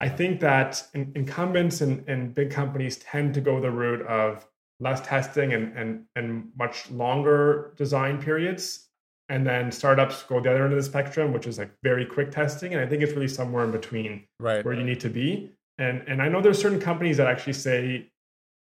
I 0.00 0.08
think 0.08 0.40
that 0.40 0.86
incumbents 0.94 1.80
and, 1.80 2.06
and 2.06 2.34
big 2.34 2.50
companies 2.50 2.98
tend 2.98 3.34
to 3.34 3.40
go 3.40 3.60
the 3.60 3.70
route 3.70 4.06
of 4.06 4.46
less 4.80 5.00
testing 5.00 5.52
and 5.52 5.76
and 5.76 6.04
and 6.16 6.50
much 6.58 6.90
longer 6.90 7.72
design 7.76 8.20
periods. 8.20 8.82
And 9.28 9.44
then 9.44 9.72
startups 9.72 10.22
go 10.22 10.38
the 10.40 10.50
other 10.50 10.64
end 10.64 10.72
of 10.72 10.78
the 10.78 10.84
spectrum 10.84 11.32
which 11.32 11.48
is 11.48 11.58
like 11.58 11.70
very 11.82 12.04
quick 12.04 12.30
testing. 12.30 12.74
And 12.74 12.82
i 12.82 12.86
think 12.86 13.02
it's 13.02 13.12
really 13.12 13.28
somewhere 13.28 13.64
in 13.64 13.70
between 13.70 14.24
right. 14.38 14.64
where 14.64 14.74
you 14.74 14.84
need 14.84 15.00
to 15.00 15.10
be. 15.10 15.52
And 15.78 16.02
and 16.06 16.22
i 16.22 16.28
know 16.28 16.40
there's 16.40 16.60
certain 16.60 16.80
companies 16.80 17.16
that 17.16 17.26
actually 17.26 17.54
say 17.54 18.10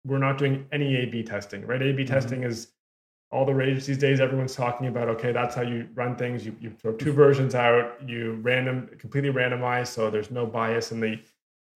we're 0.07 0.19
not 0.19 0.39
doing 0.39 0.67
any 0.73 0.97
a 0.97 1.07
b 1.07 1.23
testing 1.23 1.67
right? 1.67 1.81
A 1.83 1.93
b 1.93 2.05
mm-hmm. 2.05 2.13
testing 2.13 2.43
is 2.45 2.73
all 3.33 3.45
the 3.45 3.55
rage 3.55 3.87
these 3.87 3.99
days. 3.99 4.19
Everyone's 4.19 4.57
talking 4.57 4.89
about 4.89 5.09
okay 5.09 5.33
that's 5.33 5.55
how 5.55 5.63
you 5.63 5.89
run 5.95 6.17
things. 6.17 6.45
You, 6.45 6.55
you 6.61 6.71
throw 6.71 6.93
two 6.93 7.13
versions 7.13 7.55
out. 7.55 7.97
You 8.05 8.41
random 8.43 8.91
completely 8.99 9.31
randomize 9.31 9.87
so 9.87 10.11
there's 10.11 10.31
no 10.31 10.47
bias 10.47 10.91
in 10.93 11.01
the 11.01 11.19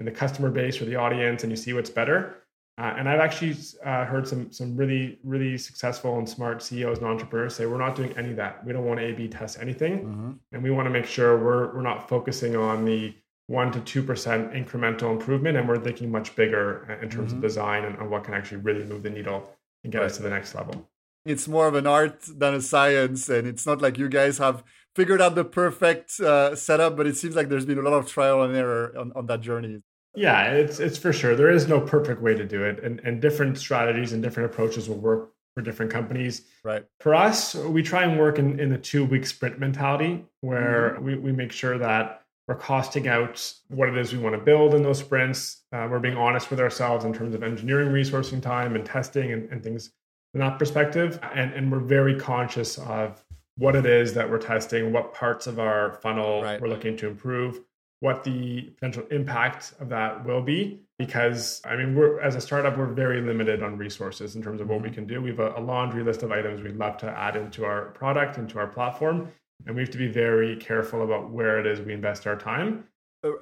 in 0.00 0.04
the 0.04 0.10
customer 0.10 0.50
base 0.50 0.80
or 0.80 0.87
the 0.87 0.96
audience 0.96 1.44
and 1.44 1.52
you 1.52 1.56
see 1.56 1.72
what's 1.72 1.90
better 1.90 2.44
uh, 2.76 2.94
and 2.97 3.09
I've 3.09 3.21
actually 3.21 3.56
uh, 3.85 4.05
heard 4.05 4.26
some 4.26 4.50
some 4.50 4.76
really 4.76 5.19
really 5.23 5.56
successful 5.56 6.19
and 6.19 6.29
smart 6.29 6.61
CEOs 6.61 6.99
and 6.99 7.06
entrepreneurs 7.06 7.55
say 7.55 7.67
we're 7.67 7.79
not 7.79 7.94
doing 7.94 8.12
any 8.19 8.31
of 8.31 8.37
that. 8.37 8.65
We 8.67 8.73
don't 8.73 8.85
want 8.85 8.99
to 8.99 9.06
A/B 9.06 9.29
test 9.29 9.59
anything, 9.61 10.00
mm-hmm. 10.00 10.32
and 10.50 10.62
we 10.62 10.73
want 10.73 10.87
to 10.87 10.91
make 10.91 11.06
sure 11.06 11.38
we're 11.38 11.73
we're 11.73 11.82
not 11.82 12.09
focusing 12.09 12.56
on 12.56 12.85
the 12.85 13.15
one 13.47 13.71
to 13.71 13.81
two 13.81 14.03
percent 14.03 14.53
incremental 14.53 15.12
improvement, 15.12 15.56
and 15.56 15.69
we're 15.69 15.79
thinking 15.79 16.11
much 16.11 16.35
bigger 16.35 16.87
uh, 16.91 17.03
in 17.03 17.09
terms 17.09 17.29
mm-hmm. 17.29 17.37
of 17.37 17.43
design 17.43 17.85
and, 17.85 17.97
and, 17.99 18.11
what 18.11 18.25
can 18.25 18.35
actually 18.35 18.59
really 18.59 18.82
move 18.85 19.05
the 19.05 19.11
needle 19.11 19.49
and 19.85 19.93
get 19.93 20.00
right. 20.00 20.06
us 20.06 20.17
to 20.17 20.25
the 20.25 20.31
next 20.31 20.56
level. 20.56 20.91
It's 21.25 21.47
more 21.47 21.69
of 21.69 21.76
an 21.76 21.87
art 21.87 22.25
than 22.26 22.55
a 22.55 22.61
science, 22.61 23.29
and 23.29 23.47
it's 23.47 23.67
not 23.67 23.81
like 23.81 23.99
you 23.99 24.09
guys 24.09 24.38
have 24.38 24.65
figured 24.97 25.23
out 25.23 25.37
the 25.37 25.44
perfect 25.44 26.19
uh, 26.19 26.56
setup, 26.56 26.97
but 26.97 27.06
it 27.06 27.17
seems 27.17 27.37
like 27.37 27.49
there's 27.49 27.67
been 27.67 27.79
a 27.79 27.82
lot 27.82 27.93
of 27.93 28.09
trial 28.09 28.43
and 28.43 28.56
error 28.56 28.93
on, 28.99 29.12
on 29.15 29.26
that 29.26 29.43
journey. 29.43 29.81
Yeah, 30.14 30.52
it's 30.52 30.78
it's 30.78 30.99
for 30.99 31.12
sure. 31.12 31.34
There 31.34 31.50
is 31.50 31.66
no 31.66 31.81
perfect 31.81 32.20
way 32.22 32.34
to 32.34 32.44
do 32.44 32.62
it, 32.62 32.82
and 32.82 33.00
and 33.00 33.20
different 33.20 33.58
strategies 33.58 34.12
and 34.12 34.22
different 34.22 34.52
approaches 34.52 34.88
will 34.88 34.99
work 34.99 35.31
for 35.55 35.62
different 35.62 35.90
companies. 35.90 36.43
Right. 36.64 36.84
For 37.00 37.14
us, 37.14 37.55
we 37.55 37.82
try 37.82 38.05
and 38.05 38.19
work 38.19 38.38
in, 38.38 38.58
in 38.58 38.70
the 38.70 38.78
two 38.78 39.05
week 39.05 39.26
sprint 39.26 39.58
mentality 39.58 40.25
where 40.40 40.94
mm-hmm. 40.94 41.05
we, 41.05 41.16
we 41.16 41.32
make 41.32 41.52
sure 41.52 41.78
that 41.78 42.22
we're 42.49 42.56
costing 42.56 43.08
out 43.08 43.52
what 43.69 43.88
it 43.88 43.96
is 43.96 44.12
we 44.12 44.19
want 44.19 44.34
to 44.34 44.40
build 44.40 44.75
in 44.75 44.82
those 44.82 44.99
sprints. 44.99 45.62
Uh, 45.72 45.88
we're 45.90 46.00
being 46.00 46.16
honest 46.16 46.50
with 46.50 46.61
ourselves 46.61 47.05
in 47.05 47.12
terms 47.12 47.34
of 47.34 47.43
engineering 47.43 47.88
resourcing 47.88 48.43
time 48.43 48.75
and 48.75 48.84
testing 48.84 49.32
and, 49.32 49.50
and 49.50 49.62
things 49.62 49.93
from 50.32 50.40
that 50.40 50.58
perspective. 50.58 51.19
And, 51.34 51.55
and 51.55 51.72
we're 51.72 51.78
very 51.78 52.19
conscious 52.19 52.76
of 52.78 53.25
what 53.56 53.76
it 53.76 53.87
is 53.87 54.12
that 54.14 54.28
we're 54.28 54.38
testing, 54.38 54.93
what 54.93 55.14
parts 55.14 55.46
of 55.46 55.58
our 55.58 55.94
funnel 56.02 56.43
right. 56.43 56.61
we're 56.61 56.69
looking 56.69 56.96
to 56.99 57.06
improve 57.06 57.61
what 58.04 58.22
the 58.22 58.60
potential 58.74 59.02
impact 59.10 59.72
of 59.80 59.88
that 59.88 60.22
will 60.26 60.42
be 60.42 60.78
because 60.98 61.62
i 61.64 61.74
mean 61.74 61.94
we're 61.94 62.20
as 62.20 62.34
a 62.34 62.40
startup 62.40 62.76
we're 62.76 62.92
very 62.92 63.22
limited 63.22 63.62
on 63.62 63.78
resources 63.78 64.36
in 64.36 64.42
terms 64.42 64.60
of 64.60 64.68
what 64.68 64.82
we 64.82 64.88
mm-hmm. 64.88 64.96
can 64.96 65.06
do 65.06 65.22
we 65.22 65.30
have 65.30 65.38
a, 65.38 65.54
a, 65.56 65.62
laundry 65.72 66.04
list 66.04 66.22
of 66.22 66.30
items 66.30 66.60
we'd 66.60 66.76
love 66.76 66.98
to 66.98 67.08
add 67.08 67.34
into 67.34 67.64
our 67.64 67.86
product 67.92 68.36
into 68.36 68.58
our 68.58 68.66
platform 68.66 69.26
and 69.64 69.74
we 69.74 69.80
have 69.80 69.90
to 69.90 69.96
be 69.96 70.06
very 70.06 70.54
careful 70.56 71.02
about 71.02 71.30
where 71.30 71.58
it 71.58 71.66
is 71.66 71.80
we 71.80 71.94
invest 71.94 72.26
our 72.26 72.36
time 72.36 72.84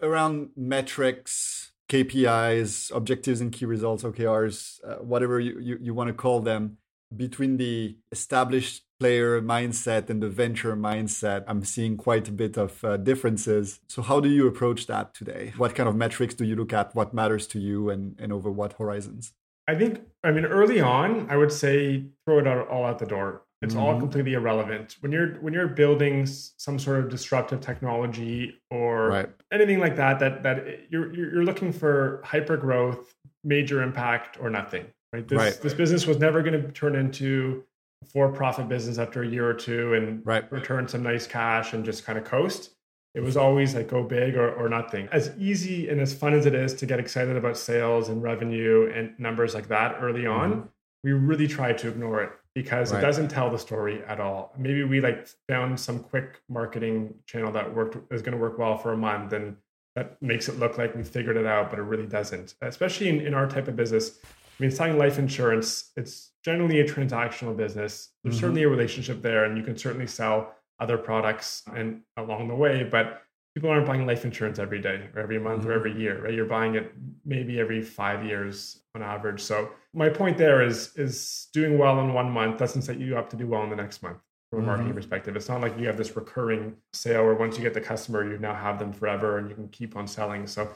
around 0.00 0.50
metrics 0.56 1.72
kpis 1.88 2.94
objectives 2.94 3.40
and 3.40 3.50
key 3.50 3.64
results 3.64 4.04
okrs 4.04 4.78
uh, 4.86 5.02
whatever 5.02 5.40
you, 5.40 5.58
you, 5.58 5.76
you 5.80 5.92
want 5.92 6.06
to 6.06 6.14
call 6.14 6.38
them 6.38 6.76
between 7.16 7.56
the 7.56 7.96
established 8.12 8.84
player 9.02 9.42
mindset 9.42 10.08
and 10.10 10.22
the 10.22 10.28
venture 10.28 10.76
mindset, 10.76 11.42
I'm 11.48 11.64
seeing 11.64 11.96
quite 11.96 12.28
a 12.28 12.32
bit 12.42 12.56
of 12.56 12.72
uh, 12.84 12.96
differences. 12.98 13.80
So, 13.88 14.00
how 14.00 14.20
do 14.20 14.28
you 14.28 14.46
approach 14.46 14.86
that 14.86 15.12
today? 15.12 15.52
What 15.56 15.74
kind 15.74 15.88
of 15.88 15.96
metrics 15.96 16.34
do 16.34 16.44
you 16.44 16.54
look 16.54 16.72
at? 16.72 16.94
What 16.94 17.12
matters 17.12 17.48
to 17.48 17.58
you 17.58 17.90
and, 17.90 18.14
and 18.22 18.32
over 18.32 18.48
what 18.48 18.74
horizons? 18.74 19.32
I 19.66 19.74
think, 19.74 20.02
I 20.22 20.30
mean, 20.30 20.44
early 20.44 20.80
on, 20.80 21.28
I 21.28 21.36
would 21.36 21.50
say 21.50 22.04
throw 22.24 22.38
it 22.38 22.46
out, 22.46 22.68
all 22.68 22.84
out 22.84 23.00
the 23.00 23.06
door. 23.06 23.42
It's 23.60 23.74
mm-hmm. 23.74 23.82
all 23.82 23.98
completely 23.98 24.34
irrelevant 24.34 24.96
when 25.00 25.10
you're 25.10 25.34
when 25.44 25.52
you're 25.52 25.72
building 25.82 26.26
some 26.26 26.78
sort 26.78 26.98
of 27.00 27.08
disruptive 27.08 27.60
technology 27.60 28.60
or 28.70 29.08
right. 29.08 29.30
anything 29.52 29.80
like 29.80 29.96
that. 29.96 30.20
That 30.20 30.42
that 30.44 30.58
you're 30.90 31.12
you're 31.14 31.44
looking 31.44 31.72
for 31.72 32.22
hyper 32.24 32.56
growth, 32.56 33.14
major 33.42 33.82
impact, 33.82 34.38
or 34.40 34.48
nothing. 34.50 34.86
Right. 35.12 35.26
This 35.28 35.38
right. 35.38 35.60
this 35.60 35.74
business 35.74 36.06
was 36.06 36.18
never 36.18 36.42
going 36.42 36.60
to 36.60 36.72
turn 36.72 36.94
into 36.96 37.64
for-profit 38.12 38.68
business 38.68 38.98
after 38.98 39.22
a 39.22 39.26
year 39.26 39.48
or 39.48 39.54
two 39.54 39.94
and 39.94 40.24
right. 40.24 40.50
return 40.52 40.88
some 40.88 41.02
nice 41.02 41.26
cash 41.26 41.72
and 41.72 41.84
just 41.84 42.04
kind 42.04 42.18
of 42.18 42.24
coast. 42.24 42.70
It 43.14 43.20
was 43.20 43.36
always 43.36 43.74
like 43.74 43.88
go 43.88 44.02
big 44.02 44.36
or, 44.36 44.52
or 44.54 44.68
nothing. 44.68 45.08
As 45.12 45.32
easy 45.38 45.88
and 45.90 46.00
as 46.00 46.14
fun 46.14 46.32
as 46.32 46.46
it 46.46 46.54
is 46.54 46.72
to 46.74 46.86
get 46.86 46.98
excited 46.98 47.36
about 47.36 47.58
sales 47.58 48.08
and 48.08 48.22
revenue 48.22 48.90
and 48.94 49.18
numbers 49.18 49.54
like 49.54 49.68
that 49.68 49.96
early 50.00 50.26
on, 50.26 50.52
mm-hmm. 50.52 50.66
we 51.04 51.12
really 51.12 51.46
try 51.46 51.72
to 51.74 51.88
ignore 51.88 52.22
it 52.22 52.30
because 52.54 52.92
right. 52.92 52.98
it 52.98 53.02
doesn't 53.02 53.28
tell 53.28 53.50
the 53.50 53.58
story 53.58 54.02
at 54.06 54.18
all. 54.18 54.54
Maybe 54.56 54.84
we 54.84 55.00
like 55.00 55.28
found 55.48 55.78
some 55.78 56.00
quick 56.00 56.40
marketing 56.48 57.14
channel 57.26 57.52
that 57.52 57.74
worked 57.74 58.12
is 58.12 58.22
going 58.22 58.32
to 58.32 58.38
work 58.38 58.58
well 58.58 58.78
for 58.78 58.92
a 58.92 58.96
month 58.96 59.32
and 59.32 59.56
that 59.94 60.20
makes 60.22 60.48
it 60.48 60.58
look 60.58 60.78
like 60.78 60.94
we 60.94 61.04
figured 61.04 61.36
it 61.36 61.46
out, 61.46 61.68
but 61.68 61.78
it 61.78 61.82
really 61.82 62.06
doesn't. 62.06 62.54
Especially 62.62 63.08
in, 63.08 63.20
in 63.20 63.34
our 63.34 63.46
type 63.46 63.68
of 63.68 63.76
business, 63.76 64.18
mean, 64.62 64.70
selling 64.70 64.98
life 64.98 65.18
insurance, 65.18 65.92
it's 65.96 66.32
generally 66.44 66.80
a 66.80 66.84
transactional 66.84 67.56
business. 67.56 68.10
There's 68.22 68.34
mm-hmm. 68.34 68.40
certainly 68.40 68.62
a 68.62 68.68
relationship 68.68 69.22
there, 69.22 69.44
and 69.44 69.56
you 69.58 69.64
can 69.64 69.76
certainly 69.76 70.06
sell 70.06 70.54
other 70.80 70.98
products 70.98 71.62
and 71.76 72.00
along 72.16 72.48
the 72.48 72.54
way, 72.54 72.82
but 72.82 73.22
people 73.54 73.70
aren't 73.70 73.86
buying 73.86 74.06
life 74.06 74.24
insurance 74.24 74.58
every 74.58 74.80
day 74.80 75.08
or 75.14 75.20
every 75.20 75.38
month 75.38 75.60
mm-hmm. 75.60 75.70
or 75.70 75.74
every 75.74 75.94
year, 76.00 76.22
right? 76.24 76.34
You're 76.34 76.46
buying 76.46 76.74
it 76.74 76.92
maybe 77.24 77.60
every 77.60 77.82
five 77.82 78.24
years 78.24 78.82
on 78.94 79.02
average. 79.02 79.40
So 79.40 79.70
my 79.94 80.08
point 80.08 80.38
there 80.38 80.62
is 80.62 80.96
is 80.96 81.48
doing 81.52 81.78
well 81.78 82.00
in 82.00 82.14
one 82.14 82.30
month 82.30 82.58
doesn't 82.58 82.82
set 82.82 82.98
you 82.98 83.16
up 83.18 83.28
to 83.30 83.36
do 83.36 83.46
well 83.46 83.62
in 83.62 83.70
the 83.70 83.76
next 83.76 84.02
month. 84.02 84.18
from 84.52 84.64
a 84.64 84.66
marketing 84.66 84.88
mm-hmm. 84.88 84.96
perspective. 84.96 85.34
It's 85.34 85.48
not 85.48 85.62
like 85.62 85.78
you 85.78 85.86
have 85.86 85.96
this 85.96 86.14
recurring 86.14 86.76
sale 86.92 87.24
where 87.24 87.34
once 87.34 87.56
you 87.56 87.62
get 87.62 87.72
the 87.72 87.80
customer, 87.80 88.30
you 88.30 88.38
now 88.38 88.54
have 88.54 88.78
them 88.78 88.92
forever 88.92 89.38
and 89.38 89.48
you 89.48 89.54
can 89.54 89.68
keep 89.68 89.96
on 89.96 90.06
selling. 90.06 90.46
So 90.46 90.68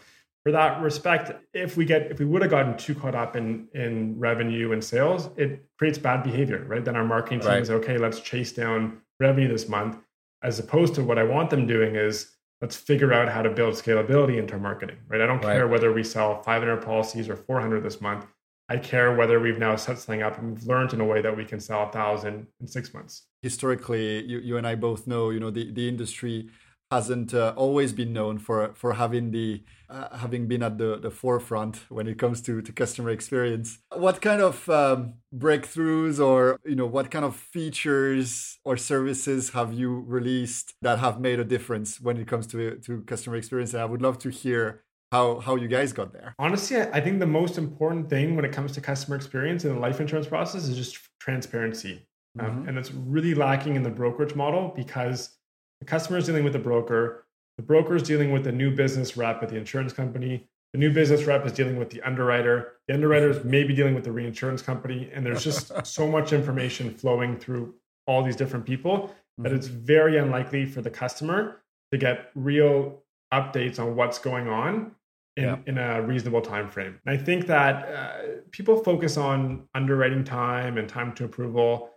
for 0.47 0.53
that 0.53 0.81
respect, 0.81 1.33
if 1.55 1.77
we 1.77 1.85
get 1.85 2.03
if 2.09 2.21
we 2.21 2.25
would 2.25 2.41
have 2.41 2.53
gotten 2.53 2.77
too 2.77 2.95
caught 2.95 3.17
up 3.17 3.35
in 3.35 3.67
in 3.75 4.17
revenue 4.17 4.71
and 4.71 4.83
sales, 4.83 5.29
it 5.37 5.67
creates 5.77 5.99
bad 5.99 6.23
behavior, 6.23 6.65
right? 6.69 6.85
Then 6.85 6.95
our 6.95 7.05
marketing 7.05 7.41
team 7.41 7.49
right. 7.49 7.63
is 7.63 7.69
okay, 7.69 7.99
let's 7.99 8.21
chase 8.21 8.53
down 8.53 9.01
revenue 9.19 9.49
this 9.49 9.69
month, 9.69 9.99
as 10.45 10.61
opposed 10.61 10.95
to 10.95 11.03
what 11.03 11.19
I 11.19 11.25
want 11.25 11.51
them 11.51 11.67
doing 11.67 11.97
is 11.97 12.31
let's 12.61 12.77
figure 12.77 13.13
out 13.13 13.29
how 13.29 13.43
to 13.43 13.51
build 13.51 13.75
scalability 13.75 14.39
into 14.39 14.57
marketing, 14.57 14.99
right? 15.09 15.21
I 15.21 15.27
don't 15.27 15.45
right. 15.45 15.57
care 15.57 15.67
whether 15.67 15.93
we 15.93 16.05
sell 16.05 16.41
500 16.45 16.77
policies 16.77 17.29
or 17.29 17.35
400 17.35 17.83
this 17.83 18.01
month. 18.01 18.25
I 18.69 18.77
care 18.77 19.17
whether 19.17 19.41
we've 19.41 19.59
now 19.59 19.75
set 19.75 19.99
something 19.99 20.23
up 20.23 20.39
and 20.39 20.53
we've 20.53 20.67
learned 20.67 20.93
in 20.93 21.01
a 21.01 21.05
way 21.05 21.23
that 21.23 21.37
we 21.37 21.45
can 21.45 21.59
sell 21.59 21.89
a 21.89 21.91
thousand 21.91 22.47
in 22.61 22.69
six 22.69 22.95
months. 22.95 23.25
Historically, 23.43 24.25
you, 24.25 24.39
you 24.39 24.57
and 24.59 24.67
I 24.67 24.77
both 24.77 25.09
know, 25.09 25.31
you 25.31 25.41
know, 25.41 25.51
the, 25.51 25.73
the 25.73 25.89
industry 25.89 26.51
hasn't 26.91 27.35
uh, 27.35 27.53
always 27.57 27.93
been 27.93 28.13
known 28.13 28.39
for 28.39 28.73
for 28.75 28.95
having 28.95 29.31
the 29.31 29.63
uh, 29.89 30.17
having 30.17 30.47
been 30.47 30.63
at 30.63 30.79
the, 30.79 30.99
the 30.99 31.11
forefront 31.11 31.83
when 31.89 32.07
it 32.07 32.19
comes 32.19 32.41
to, 32.43 32.61
to 32.61 32.73
customer 32.73 33.11
experience. 33.11 33.79
What 33.95 34.21
kind 34.21 34.43
of 34.43 34.69
um, 34.69 35.15
breakthroughs 35.35 36.25
or 36.25 36.61
you 36.65 36.77
know 36.77 36.87
what 36.87 37.11
kind 37.11 37.25
of 37.25 37.37
features 37.37 38.59
or 38.65 38.77
services 38.77 39.51
have 39.51 39.73
you 39.73 40.01
released 40.07 40.75
that 40.83 40.99
have 40.99 41.21
made 41.21 41.41
a 41.41 41.45
difference 41.45 42.01
when 42.01 42.17
it 42.17 42.29
comes 42.29 42.47
to 42.49 42.77
to 42.79 43.03
customer 43.03 43.37
experience? 43.37 43.75
And 43.75 43.83
I 43.83 43.87
would 43.87 44.03
love 44.03 44.19
to 44.21 44.31
hear 44.31 44.85
how 45.13 45.41
how 45.41 45.57
you 45.57 45.69
guys 45.69 45.93
got 45.93 46.13
there. 46.13 46.35
Honestly, 46.39 46.81
I 46.81 47.01
think 47.01 47.19
the 47.19 47.27
most 47.27 47.59
important 47.59 48.09
thing 48.09 48.37
when 48.37 48.45
it 48.45 48.53
comes 48.53 48.73
to 48.73 48.81
customer 48.81 49.17
experience 49.17 49.65
in 49.65 49.75
the 49.75 49.81
life 49.81 50.01
insurance 50.01 50.27
process 50.27 50.69
is 50.69 50.77
just 50.77 50.99
transparency, 51.19 52.07
um, 52.39 52.47
mm-hmm. 52.47 52.59
um, 52.61 52.69
and 52.69 52.79
it's 52.79 52.93
really 52.93 53.35
lacking 53.35 53.75
in 53.77 53.83
the 53.83 53.91
brokerage 53.91 54.35
model 54.35 54.73
because 54.77 55.31
the 55.81 55.87
customer 55.87 56.19
is 56.19 56.27
dealing 56.27 56.45
with 56.45 56.53
the 56.53 56.59
broker. 56.59 57.27
The 57.57 57.63
broker 57.63 57.97
is 57.97 58.03
dealing 58.03 58.33
with 58.33 58.45
the 58.45 58.53
new 58.53 58.75
business 58.75 59.17
rep 59.17 59.43
at 59.43 59.49
the 59.49 59.57
insurance 59.57 59.93
company. 59.93 60.49
The 60.73 60.79
new 60.79 60.93
business 60.93 61.25
rep 61.25 61.47
is 61.47 61.53
dealing 61.53 61.79
with 61.79 61.91
the 61.91 62.03
underwriter. 62.03 62.75
The 62.89 62.95
underwriter 62.95 63.31
is 63.31 63.45
maybe 63.45 63.75
dealing 63.75 63.95
with 63.95 64.05
the 64.05 64.13
reinsurance 64.13 64.63
company. 64.63 65.11
And 65.13 65.25
there's 65.25 65.43
just 65.43 65.73
so 65.87 66.07
much 66.07 66.33
information 66.33 66.93
flowing 66.93 67.39
through 67.39 67.75
all 68.07 68.23
these 68.23 68.37
different 68.37 68.65
people 68.65 69.15
that 69.39 69.49
mm-hmm. 69.49 69.57
it's 69.57 69.67
very 69.67 70.19
unlikely 70.19 70.67
for 70.67 70.83
the 70.83 70.91
customer 70.91 71.63
to 71.93 71.99
get 71.99 72.31
real 72.35 73.03
updates 73.33 73.79
on 73.79 73.97
what's 73.97 74.19
going 74.19 74.49
on 74.49 74.93
in, 75.37 75.45
yeah. 75.45 75.57
in 75.67 75.79
a 75.79 76.03
reasonable 76.03 76.41
time 76.41 76.69
frame. 76.69 76.99
And 77.05 77.19
I 77.19 77.23
think 77.23 77.47
that 77.47 77.89
uh, 77.89 78.41
people 78.51 78.83
focus 78.83 79.17
on 79.17 79.69
underwriting 79.75 80.25
time 80.25 80.79
and 80.79 80.89
time 80.89 81.15
to 81.15 81.25
approval 81.25 81.91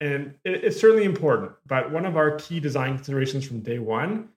and 0.00 0.34
it, 0.44 0.64
it's 0.64 0.80
certainly 0.80 1.04
important. 1.04 1.52
But 1.66 1.90
one 1.90 2.06
of 2.06 2.16
our 2.16 2.36
key 2.36 2.60
design 2.60 2.96
considerations 2.96 3.46
from 3.46 3.60
day 3.60 3.78
one 3.78 4.28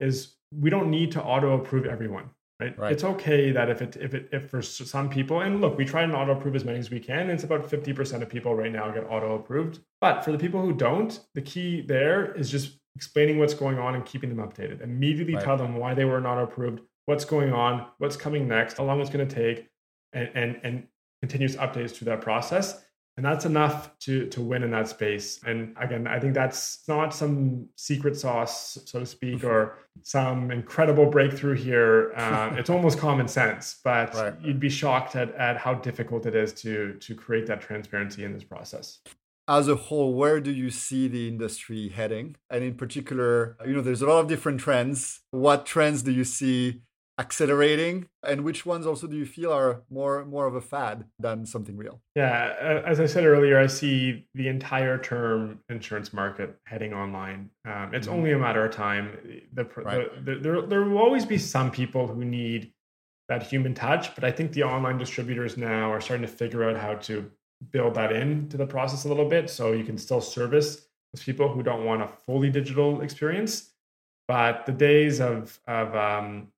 is 0.00 0.36
we 0.52 0.70
don't 0.70 0.90
need 0.90 1.12
to 1.12 1.22
auto 1.22 1.58
approve 1.58 1.86
everyone. 1.86 2.30
Right? 2.58 2.78
right? 2.78 2.92
It's 2.92 3.04
okay 3.04 3.50
that 3.50 3.68
if 3.68 3.82
it 3.82 3.96
if 3.96 4.14
it 4.14 4.30
if 4.32 4.48
for 4.48 4.62
some 4.62 5.10
people, 5.10 5.40
and 5.40 5.60
look, 5.60 5.76
we 5.76 5.84
try 5.84 6.02
and 6.02 6.14
auto 6.14 6.32
approve 6.32 6.56
as 6.56 6.64
many 6.64 6.78
as 6.78 6.90
we 6.90 7.00
can. 7.00 7.20
And 7.20 7.32
it's 7.32 7.44
about 7.44 7.68
fifty 7.68 7.92
percent 7.92 8.22
of 8.22 8.30
people 8.30 8.54
right 8.54 8.72
now 8.72 8.90
get 8.90 9.04
auto 9.04 9.34
approved. 9.34 9.80
But 10.00 10.24
for 10.24 10.32
the 10.32 10.38
people 10.38 10.62
who 10.62 10.72
don't, 10.72 11.20
the 11.34 11.42
key 11.42 11.82
there 11.82 12.34
is 12.34 12.50
just 12.50 12.78
explaining 12.94 13.38
what's 13.38 13.52
going 13.52 13.78
on 13.78 13.94
and 13.94 14.06
keeping 14.06 14.34
them 14.34 14.46
updated. 14.46 14.80
Immediately 14.80 15.34
right. 15.34 15.44
tell 15.44 15.58
them 15.58 15.76
why 15.76 15.92
they 15.92 16.06
were 16.06 16.20
not 16.20 16.38
approved, 16.38 16.80
what's 17.04 17.26
going 17.26 17.52
on, 17.52 17.86
what's 17.98 18.16
coming 18.16 18.48
next, 18.48 18.78
how 18.78 18.84
long 18.84 19.02
it's 19.02 19.10
going 19.10 19.28
to 19.28 19.34
take, 19.34 19.68
and 20.14 20.30
and 20.34 20.60
and 20.62 20.86
continuous 21.20 21.56
updates 21.56 21.90
through 21.90 22.06
that 22.06 22.22
process 22.22 22.85
and 23.16 23.24
that's 23.24 23.44
enough 23.44 23.96
to 24.00 24.26
to 24.28 24.40
win 24.40 24.62
in 24.62 24.70
that 24.70 24.88
space. 24.88 25.40
And 25.44 25.74
again 25.80 26.06
i 26.06 26.18
think 26.18 26.34
that's 26.34 26.86
not 26.88 27.14
some 27.14 27.68
secret 27.76 28.16
sauce 28.16 28.78
so 28.84 29.00
to 29.00 29.06
speak 29.06 29.44
or 29.44 29.78
some 30.02 30.50
incredible 30.50 31.06
breakthrough 31.06 31.54
here. 31.54 32.12
Uh, 32.14 32.54
it's 32.56 32.70
almost 32.70 32.98
common 32.98 33.28
sense 33.28 33.80
but 33.82 34.14
right. 34.14 34.34
you'd 34.40 34.60
be 34.60 34.68
shocked 34.68 35.16
at, 35.16 35.34
at 35.34 35.56
how 35.56 35.74
difficult 35.74 36.26
it 36.26 36.34
is 36.34 36.52
to 36.52 36.94
to 36.94 37.14
create 37.14 37.46
that 37.46 37.60
transparency 37.60 38.24
in 38.24 38.32
this 38.32 38.44
process. 38.44 38.98
As 39.48 39.68
a 39.68 39.76
whole 39.76 40.14
where 40.14 40.40
do 40.40 40.50
you 40.50 40.70
see 40.70 41.08
the 41.08 41.28
industry 41.28 41.88
heading? 41.88 42.36
And 42.50 42.62
in 42.64 42.74
particular 42.74 43.56
you 43.66 43.74
know 43.74 43.80
there's 43.80 44.02
a 44.02 44.06
lot 44.06 44.20
of 44.20 44.28
different 44.28 44.60
trends. 44.60 45.20
What 45.30 45.66
trends 45.66 46.02
do 46.02 46.12
you 46.12 46.24
see 46.24 46.82
accelerating? 47.18 48.08
And 48.22 48.42
which 48.42 48.66
ones 48.66 48.86
also 48.86 49.06
do 49.06 49.16
you 49.16 49.26
feel 49.26 49.52
are 49.52 49.82
more 49.90 50.24
more 50.24 50.46
of 50.46 50.54
a 50.54 50.60
fad 50.60 51.04
than 51.18 51.46
something 51.46 51.76
real? 51.76 52.00
Yeah 52.14 52.82
as 52.86 53.00
i 53.00 53.06
said 53.06 53.24
earlier 53.24 53.58
i 53.58 53.66
see 53.66 54.26
the 54.34 54.48
entire 54.48 54.98
term 54.98 55.60
insurance 55.68 56.12
market 56.12 56.58
heading 56.66 56.92
online. 56.92 57.50
Um, 57.64 57.94
it's 57.94 58.06
mm-hmm. 58.06 58.16
only 58.16 58.32
a 58.32 58.38
matter 58.38 58.64
of 58.64 58.72
time. 58.72 59.44
The, 59.52 59.64
right. 59.76 60.24
the, 60.24 60.34
the, 60.34 60.40
there, 60.40 60.62
there 60.62 60.84
will 60.84 60.98
always 60.98 61.24
be 61.24 61.38
some 61.38 61.70
people 61.70 62.06
who 62.06 62.24
need 62.24 62.72
that 63.28 63.42
human 63.42 63.74
touch 63.74 64.14
but 64.14 64.22
i 64.22 64.30
think 64.30 64.52
the 64.52 64.62
online 64.62 64.98
distributors 64.98 65.56
now 65.56 65.90
are 65.90 66.00
starting 66.00 66.26
to 66.26 66.32
figure 66.32 66.68
out 66.68 66.76
how 66.76 66.94
to 66.94 67.30
build 67.70 67.94
that 67.94 68.12
into 68.12 68.56
the 68.56 68.66
process 68.66 69.04
a 69.04 69.08
little 69.08 69.28
bit. 69.28 69.48
So 69.48 69.72
you 69.72 69.84
can 69.84 69.96
still 69.96 70.20
service 70.20 70.86
those 71.14 71.24
people 71.24 71.48
who 71.48 71.62
don't 71.62 71.84
want 71.84 72.02
a 72.02 72.06
fully 72.06 72.50
digital 72.50 73.00
experience 73.00 73.70
but 74.28 74.66
the 74.66 74.72
days 74.72 75.20
of 75.20 75.58
of 75.66 75.94
um, 75.94 76.48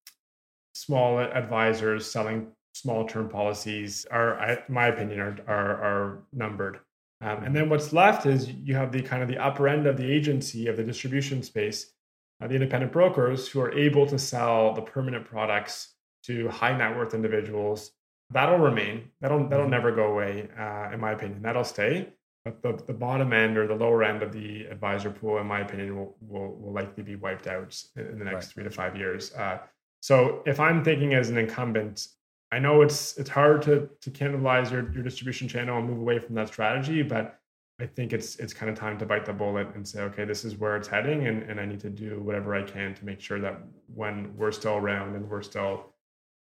small 0.74 1.18
advisors 1.18 2.10
selling 2.10 2.48
small 2.74 3.06
term 3.06 3.28
policies 3.28 4.06
are, 4.10 4.38
in 4.50 4.74
my 4.74 4.86
opinion, 4.88 5.20
are 5.20 5.36
are, 5.46 5.74
are 5.82 6.22
numbered. 6.32 6.80
Um, 7.20 7.42
and 7.44 7.54
then 7.54 7.68
what's 7.68 7.92
left 7.92 8.26
is 8.26 8.48
you 8.48 8.76
have 8.76 8.92
the 8.92 9.02
kind 9.02 9.22
of 9.22 9.28
the 9.28 9.38
upper 9.38 9.66
end 9.66 9.86
of 9.86 9.96
the 9.96 10.10
agency 10.10 10.68
of 10.68 10.76
the 10.76 10.84
distribution 10.84 11.42
space, 11.42 11.92
uh, 12.40 12.46
the 12.46 12.54
independent 12.54 12.92
brokers 12.92 13.48
who 13.48 13.60
are 13.60 13.72
able 13.72 14.06
to 14.06 14.18
sell 14.18 14.72
the 14.72 14.82
permanent 14.82 15.24
products 15.24 15.94
to 16.24 16.48
high 16.48 16.76
net 16.76 16.96
worth 16.96 17.14
individuals. 17.14 17.90
That'll 18.30 18.58
remain. 18.58 19.10
That'll 19.20 19.48
that'll 19.48 19.64
mm-hmm. 19.64 19.70
never 19.70 19.92
go 19.92 20.12
away, 20.12 20.48
uh, 20.56 20.90
in 20.92 21.00
my 21.00 21.12
opinion. 21.12 21.42
That'll 21.42 21.64
stay. 21.64 22.08
But 22.44 22.62
the, 22.62 22.84
the 22.86 22.92
bottom 22.92 23.32
end 23.32 23.58
or 23.58 23.66
the 23.66 23.74
lower 23.74 24.04
end 24.04 24.22
of 24.22 24.32
the 24.32 24.66
advisor 24.66 25.10
pool, 25.10 25.38
in 25.38 25.46
my 25.46 25.60
opinion, 25.60 25.96
will 25.96 26.16
will, 26.20 26.54
will 26.56 26.72
likely 26.72 27.02
be 27.02 27.16
wiped 27.16 27.46
out 27.48 27.82
in 27.96 28.18
the 28.18 28.24
next 28.24 28.46
right. 28.46 28.54
three 28.54 28.64
to 28.64 28.70
five 28.70 28.96
years. 28.96 29.32
Uh, 29.34 29.58
so 30.00 30.42
if 30.46 30.60
I'm 30.60 30.84
thinking 30.84 31.14
as 31.14 31.30
an 31.30 31.38
incumbent, 31.38 32.08
I 32.50 32.58
know 32.58 32.82
it's 32.82 33.16
it's 33.18 33.30
hard 33.30 33.62
to 33.62 33.88
to 34.00 34.10
cannibalize 34.10 34.70
your, 34.70 34.90
your 34.92 35.02
distribution 35.02 35.48
channel 35.48 35.78
and 35.78 35.88
move 35.88 35.98
away 35.98 36.18
from 36.18 36.34
that 36.36 36.48
strategy, 36.48 37.02
but 37.02 37.38
I 37.80 37.86
think 37.86 38.12
it's 38.12 38.36
it's 38.36 38.52
kind 38.52 38.70
of 38.70 38.78
time 38.78 38.98
to 38.98 39.06
bite 39.06 39.26
the 39.26 39.32
bullet 39.32 39.68
and 39.74 39.86
say, 39.86 40.00
okay, 40.02 40.24
this 40.24 40.44
is 40.44 40.56
where 40.56 40.76
it's 40.76 40.88
heading, 40.88 41.26
and, 41.26 41.42
and 41.44 41.60
I 41.60 41.66
need 41.66 41.80
to 41.80 41.90
do 41.90 42.20
whatever 42.20 42.54
I 42.54 42.62
can 42.62 42.94
to 42.94 43.04
make 43.04 43.20
sure 43.20 43.40
that 43.40 43.60
when 43.94 44.34
we're 44.36 44.52
still 44.52 44.76
around 44.76 45.14
and 45.14 45.28
we're 45.28 45.42
still 45.42 45.94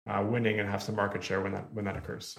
uh, 0.07 0.23
winning 0.27 0.59
and 0.59 0.69
have 0.69 0.83
some 0.83 0.95
market 0.95 1.23
share 1.23 1.41
when 1.41 1.53
that 1.53 1.71
when 1.73 1.85
that 1.85 1.95
occurs. 1.95 2.37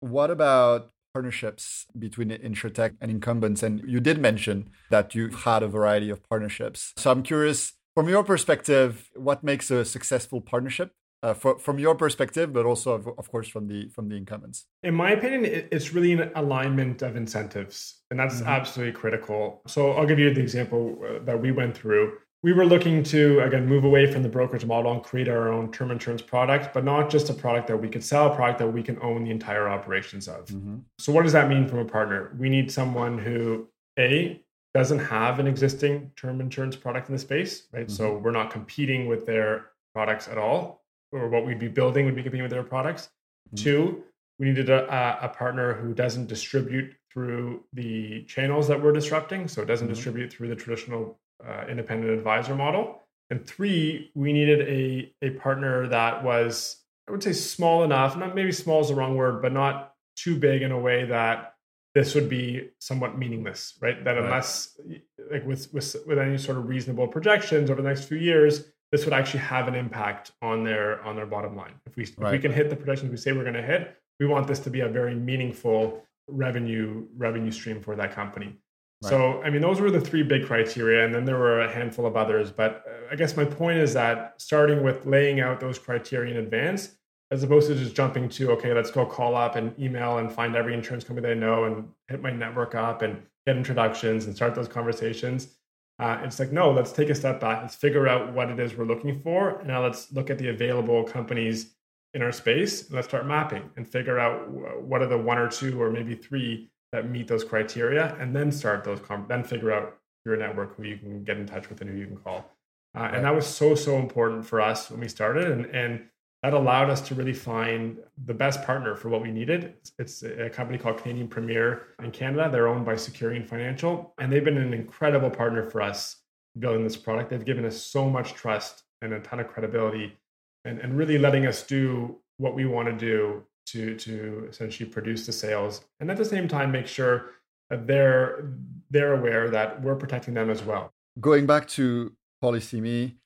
What 0.00 0.30
about 0.30 0.90
partnerships 1.12 1.86
between 1.98 2.30
insurtech 2.30 2.96
and 3.00 3.10
incumbents? 3.10 3.62
And 3.62 3.82
you 3.86 4.00
did 4.00 4.18
mention 4.18 4.70
that 4.90 5.14
you've 5.14 5.44
had 5.44 5.62
a 5.62 5.68
variety 5.68 6.08
of 6.08 6.26
partnerships. 6.28 6.92
So 6.96 7.10
I'm 7.10 7.22
curious 7.22 7.74
from 7.94 8.08
your 8.08 8.24
perspective, 8.24 9.10
what 9.14 9.42
makes 9.42 9.70
a 9.70 9.84
successful 9.84 10.40
partnership? 10.40 10.92
Uh, 11.22 11.34
for, 11.34 11.58
from 11.58 11.78
your 11.78 11.94
perspective, 11.94 12.50
but 12.50 12.64
also, 12.64 12.92
of, 12.92 13.06
of, 13.18 13.30
course, 13.30 13.46
from 13.46 13.66
the 13.66 13.90
from 13.90 14.08
the 14.08 14.16
incumbents. 14.16 14.64
In 14.82 14.94
my 14.94 15.10
opinion, 15.10 15.44
it's 15.70 15.92
really 15.92 16.12
an 16.12 16.30
alignment 16.34 17.02
of 17.02 17.14
incentives, 17.14 18.00
and 18.10 18.18
that's 18.18 18.36
mm-hmm. 18.36 18.48
absolutely 18.48 18.98
critical. 18.98 19.60
So 19.66 19.90
I'll 19.90 20.06
give 20.06 20.18
you 20.18 20.32
the 20.32 20.40
example 20.40 20.98
uh, 21.04 21.22
that 21.24 21.38
we 21.38 21.50
went 21.52 21.76
through. 21.76 22.14
We 22.42 22.54
were 22.54 22.64
looking 22.64 23.02
to 23.02 23.40
again 23.40 23.66
move 23.66 23.84
away 23.84 24.10
from 24.10 24.22
the 24.22 24.30
brokerage 24.30 24.64
model 24.64 24.92
and 24.92 25.02
create 25.02 25.28
our 25.28 25.52
own 25.52 25.70
term 25.70 25.90
insurance 25.90 26.22
product, 26.22 26.72
but 26.72 26.84
not 26.84 27.10
just 27.10 27.28
a 27.28 27.34
product 27.34 27.68
that 27.68 27.76
we 27.76 27.90
could 27.90 28.02
sell, 28.02 28.32
a 28.32 28.34
product 28.34 28.58
that 28.60 28.68
we 28.68 28.82
can 28.82 28.98
own 29.02 29.24
the 29.24 29.30
entire 29.30 29.68
operations 29.68 30.26
of. 30.26 30.46
Mm-hmm. 30.46 30.76
So 30.98 31.12
what 31.12 31.24
does 31.24 31.34
that 31.34 31.50
mean 31.50 31.68
from 31.68 31.80
a 31.80 31.84
partner? 31.84 32.34
We 32.38 32.48
need 32.48 32.72
someone 32.72 33.18
who 33.18 33.68
a 33.98 34.40
doesn't 34.74 35.00
have 35.00 35.38
an 35.38 35.46
existing 35.46 36.12
term 36.16 36.40
insurance 36.40 36.76
product 36.76 37.08
in 37.08 37.14
the 37.14 37.18
space, 37.18 37.66
right? 37.72 37.86
Mm-hmm. 37.86 37.92
So 37.92 38.18
we're 38.18 38.30
not 38.30 38.50
competing 38.50 39.08
with 39.08 39.26
their 39.26 39.70
products 39.92 40.28
at 40.28 40.38
all, 40.38 40.84
or 41.12 41.28
what 41.28 41.44
we'd 41.44 41.58
be 41.58 41.68
building 41.68 42.06
would 42.06 42.14
be 42.14 42.22
competing 42.22 42.42
with 42.42 42.52
their 42.52 42.62
products. 42.62 43.08
Mm-hmm. 43.54 43.64
Two, 43.64 44.04
we 44.38 44.46
needed 44.46 44.70
a, 44.70 45.18
a, 45.22 45.28
partner 45.28 45.74
who 45.74 45.92
doesn't 45.92 46.26
distribute 46.26 46.94
through 47.12 47.64
the 47.72 48.22
channels 48.24 48.68
that 48.68 48.80
we're 48.80 48.92
disrupting, 48.92 49.48
so 49.48 49.62
it 49.62 49.66
doesn't 49.66 49.88
mm-hmm. 49.88 49.94
distribute 49.94 50.32
through 50.32 50.48
the 50.48 50.56
traditional 50.56 51.18
uh, 51.46 51.64
independent 51.68 52.12
advisor 52.12 52.54
model. 52.54 53.02
And 53.30 53.44
three, 53.46 54.10
we 54.14 54.32
needed 54.32 54.60
a 54.68 55.12
a 55.22 55.30
partner 55.30 55.88
that 55.88 56.22
was, 56.22 56.76
I 57.08 57.12
would 57.12 57.22
say, 57.22 57.32
small 57.32 57.82
enough. 57.82 58.16
Not 58.16 58.34
maybe 58.34 58.52
small 58.52 58.80
is 58.80 58.88
the 58.88 58.94
wrong 58.94 59.16
word, 59.16 59.42
but 59.42 59.52
not 59.52 59.94
too 60.16 60.36
big 60.36 60.62
in 60.62 60.72
a 60.72 60.78
way 60.78 61.06
that 61.06 61.49
this 61.94 62.14
would 62.14 62.28
be 62.28 62.70
somewhat 62.78 63.18
meaningless, 63.18 63.74
right? 63.80 64.04
That 64.04 64.16
unless, 64.16 64.78
right. 64.88 65.02
like 65.30 65.46
with, 65.46 65.72
with 65.72 65.96
with 66.06 66.18
any 66.18 66.38
sort 66.38 66.58
of 66.58 66.68
reasonable 66.68 67.08
projections 67.08 67.70
over 67.70 67.82
the 67.82 67.88
next 67.88 68.04
few 68.04 68.18
years, 68.18 68.64
this 68.92 69.04
would 69.04 69.14
actually 69.14 69.40
have 69.40 69.68
an 69.68 69.74
impact 69.74 70.32
on 70.42 70.64
their 70.64 71.02
on 71.02 71.16
their 71.16 71.26
bottom 71.26 71.56
line. 71.56 71.74
If 71.86 71.96
we 71.96 72.04
right. 72.18 72.28
if 72.28 72.32
we 72.32 72.38
can 72.38 72.52
hit 72.52 72.70
the 72.70 72.76
projections 72.76 73.10
we 73.10 73.16
say 73.16 73.32
we're 73.32 73.42
going 73.42 73.54
to 73.54 73.62
hit, 73.62 73.96
we 74.20 74.26
want 74.26 74.46
this 74.46 74.60
to 74.60 74.70
be 74.70 74.80
a 74.80 74.88
very 74.88 75.14
meaningful 75.14 76.04
revenue 76.28 77.06
revenue 77.16 77.50
stream 77.50 77.80
for 77.80 77.96
that 77.96 78.14
company. 78.14 78.56
Right. 79.02 79.10
So, 79.10 79.42
I 79.42 79.48
mean, 79.48 79.62
those 79.62 79.80
were 79.80 79.90
the 79.90 80.00
three 80.00 80.22
big 80.22 80.46
criteria, 80.46 81.04
and 81.06 81.14
then 81.14 81.24
there 81.24 81.38
were 81.38 81.62
a 81.62 81.72
handful 81.72 82.04
of 82.04 82.16
others. 82.16 82.50
But 82.50 82.84
uh, 82.86 83.12
I 83.12 83.16
guess 83.16 83.36
my 83.36 83.46
point 83.46 83.78
is 83.78 83.94
that 83.94 84.34
starting 84.38 84.82
with 84.82 85.06
laying 85.06 85.40
out 85.40 85.58
those 85.58 85.78
criteria 85.78 86.34
in 86.34 86.36
advance, 86.36 86.96
as 87.30 87.42
opposed 87.42 87.68
to 87.68 87.74
just 87.74 87.94
jumping 87.94 88.28
to, 88.28 88.50
okay, 88.50 88.72
let's 88.72 88.90
go 88.90 89.06
call 89.06 89.36
up 89.36 89.54
and 89.56 89.78
email 89.78 90.18
and 90.18 90.32
find 90.32 90.56
every 90.56 90.74
insurance 90.74 91.04
company 91.04 91.28
that 91.28 91.36
I 91.36 91.38
know 91.38 91.64
and 91.64 91.88
hit 92.08 92.20
my 92.20 92.30
network 92.30 92.74
up 92.74 93.02
and 93.02 93.22
get 93.46 93.56
introductions 93.56 94.26
and 94.26 94.34
start 94.34 94.54
those 94.54 94.68
conversations. 94.68 95.56
Uh, 96.00 96.18
it's 96.24 96.38
like, 96.38 96.50
no, 96.50 96.70
let's 96.70 96.92
take 96.92 97.10
a 97.10 97.14
step 97.14 97.40
back. 97.40 97.62
Let's 97.62 97.76
figure 97.76 98.08
out 98.08 98.32
what 98.32 98.50
it 98.50 98.58
is 98.58 98.74
we're 98.74 98.84
looking 98.84 99.20
for. 99.20 99.58
And 99.58 99.68
now 99.68 99.82
let's 99.82 100.10
look 100.12 100.30
at 100.30 100.38
the 100.38 100.48
available 100.48 101.04
companies 101.04 101.74
in 102.14 102.22
our 102.22 102.32
space. 102.32 102.86
And 102.86 102.96
let's 102.96 103.06
start 103.06 103.26
mapping 103.26 103.70
and 103.76 103.86
figure 103.86 104.18
out 104.18 104.48
what 104.82 105.02
are 105.02 105.06
the 105.06 105.18
one 105.18 105.38
or 105.38 105.48
two 105.48 105.80
or 105.80 105.90
maybe 105.90 106.14
three 106.14 106.70
that 106.92 107.08
meet 107.08 107.28
those 107.28 107.44
criteria. 107.44 108.16
And 108.18 108.34
then 108.34 108.50
start 108.50 108.82
those, 108.82 108.98
com- 109.00 109.26
then 109.28 109.44
figure 109.44 109.72
out 109.72 109.98
your 110.24 110.36
network, 110.36 110.76
who 110.76 110.84
you 110.84 110.96
can 110.96 111.22
get 111.22 111.36
in 111.36 111.46
touch 111.46 111.68
with 111.68 111.80
and 111.80 111.90
who 111.90 111.96
you 111.96 112.06
can 112.06 112.16
call. 112.16 112.50
Uh, 112.96 113.10
and 113.12 113.24
that 113.24 113.34
was 113.34 113.46
so, 113.46 113.74
so 113.76 113.98
important 113.98 114.44
for 114.44 114.60
us 114.60 114.90
when 114.90 115.00
we 115.00 115.08
started. 115.08 115.48
And, 115.48 115.66
and 115.66 116.06
that 116.42 116.54
allowed 116.54 116.88
us 116.88 117.00
to 117.02 117.14
really 117.14 117.34
find 117.34 117.98
the 118.24 118.32
best 118.32 118.62
partner 118.62 118.96
for 118.96 119.10
what 119.10 119.20
we 119.20 119.30
needed. 119.30 119.74
It's 119.98 120.22
a 120.22 120.48
company 120.48 120.78
called 120.78 120.98
Canadian 120.98 121.28
Premier 121.28 121.88
in 122.02 122.10
Canada. 122.10 122.48
They're 122.50 122.68
owned 122.68 122.86
by 122.86 122.94
Securian 122.94 123.46
Financial, 123.46 124.14
and 124.18 124.32
they've 124.32 124.44
been 124.44 124.56
an 124.56 124.72
incredible 124.72 125.30
partner 125.30 125.68
for 125.68 125.82
us 125.82 126.16
building 126.58 126.82
this 126.82 126.96
product. 126.96 127.30
They've 127.30 127.44
given 127.44 127.64
us 127.66 127.80
so 127.80 128.08
much 128.08 128.32
trust 128.32 128.84
and 129.02 129.12
a 129.12 129.20
ton 129.20 129.40
of 129.40 129.48
credibility 129.48 130.16
and, 130.64 130.78
and 130.78 130.96
really 130.96 131.18
letting 131.18 131.46
us 131.46 131.62
do 131.62 132.16
what 132.38 132.54
we 132.54 132.64
want 132.64 132.88
to 132.88 132.94
do 132.94 133.44
to, 133.66 133.94
to 133.96 134.46
essentially 134.48 134.88
produce 134.88 135.26
the 135.26 135.32
sales. 135.32 135.84
And 136.00 136.10
at 136.10 136.16
the 136.16 136.24
same 136.24 136.48
time, 136.48 136.72
make 136.72 136.86
sure 136.86 137.32
that 137.68 137.86
they're, 137.86 138.50
they're 138.90 139.12
aware 139.12 139.50
that 139.50 139.82
we're 139.82 139.94
protecting 139.94 140.34
them 140.34 140.50
as 140.50 140.62
well. 140.62 140.90
Going 141.20 141.46
back 141.46 141.68
to 141.68 142.14
PolicyMe, 142.42 143.16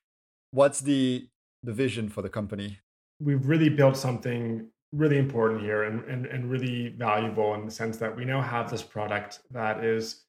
what's 0.51 0.81
the, 0.81 1.29
the 1.63 1.73
vision 1.73 2.09
for 2.09 2.21
the 2.21 2.29
company? 2.29 2.79
We've 3.21 3.47
really 3.47 3.69
built 3.69 3.97
something 3.97 4.67
really 4.93 5.19
important 5.19 5.61
here 5.61 5.85
and, 5.85 6.05
and, 6.05 6.27
and 6.27 6.51
really 6.51 6.89
valuable 6.91 7.55
in 7.55 7.65
the 7.65 7.71
sense 7.71 7.97
that 7.97 8.15
we 8.15 8.25
now 8.25 8.41
have 8.41 8.71
this 8.71 8.83
product 8.83 9.41
that 9.51 9.85
is 9.85 10.25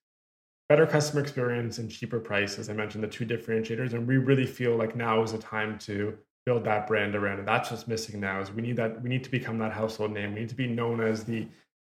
better 0.70 0.88
customer 0.88 1.22
experience 1.22 1.78
and 1.78 1.92
cheaper 1.92 2.20
price, 2.20 2.58
as 2.58 2.70
I 2.70 2.74
mentioned, 2.74 3.04
the 3.04 3.08
two 3.08 3.26
differentiators. 3.26 3.94
And 3.94 4.08
we 4.08 4.18
really 4.18 4.48
feel 4.48 4.76
like 4.76 4.96
now 4.96 5.22
is 5.22 5.32
the 5.32 5.38
time 5.38 5.78
to 5.80 6.18
build 6.46 6.64
that 6.64 6.88
brand 6.88 7.16
around 7.16 7.40
and 7.40 7.48
That's 7.48 7.72
what's 7.72 7.88
missing 7.88 8.20
now 8.20 8.40
is 8.40 8.52
we 8.52 8.62
need 8.62 8.78
that 8.78 9.02
we 9.02 9.10
need 9.10 9.24
to 9.24 9.32
become 9.32 9.58
that 9.60 9.72
household 9.72 10.12
name. 10.12 10.34
We 10.34 10.42
need 10.42 10.50
to 10.50 10.56
be 10.56 10.68
known 10.68 11.02
as 11.02 11.24
the 11.24 11.48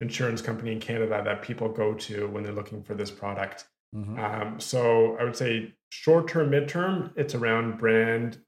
insurance 0.01 0.43
company 0.43 0.73
in 0.73 0.81
Canada 0.81 1.23
that 1.25 1.43
people 1.43 1.69
go 1.69 1.95
to 1.95 2.29
when 2.29 2.43
they're 2.43 2.53
looking 2.53 2.83
for 2.83 2.95
this 2.95 3.11
product. 3.11 3.65
Mm-hmm. 3.95 4.19
Um, 4.19 4.61
so 4.61 5.17
I 5.19 5.25
would 5.25 5.37
say 5.37 5.75
short 5.91 6.29
term, 6.29 6.51
midterm, 6.51 7.13
it's 7.17 7.35
around 7.35 7.79
brand 7.79 8.39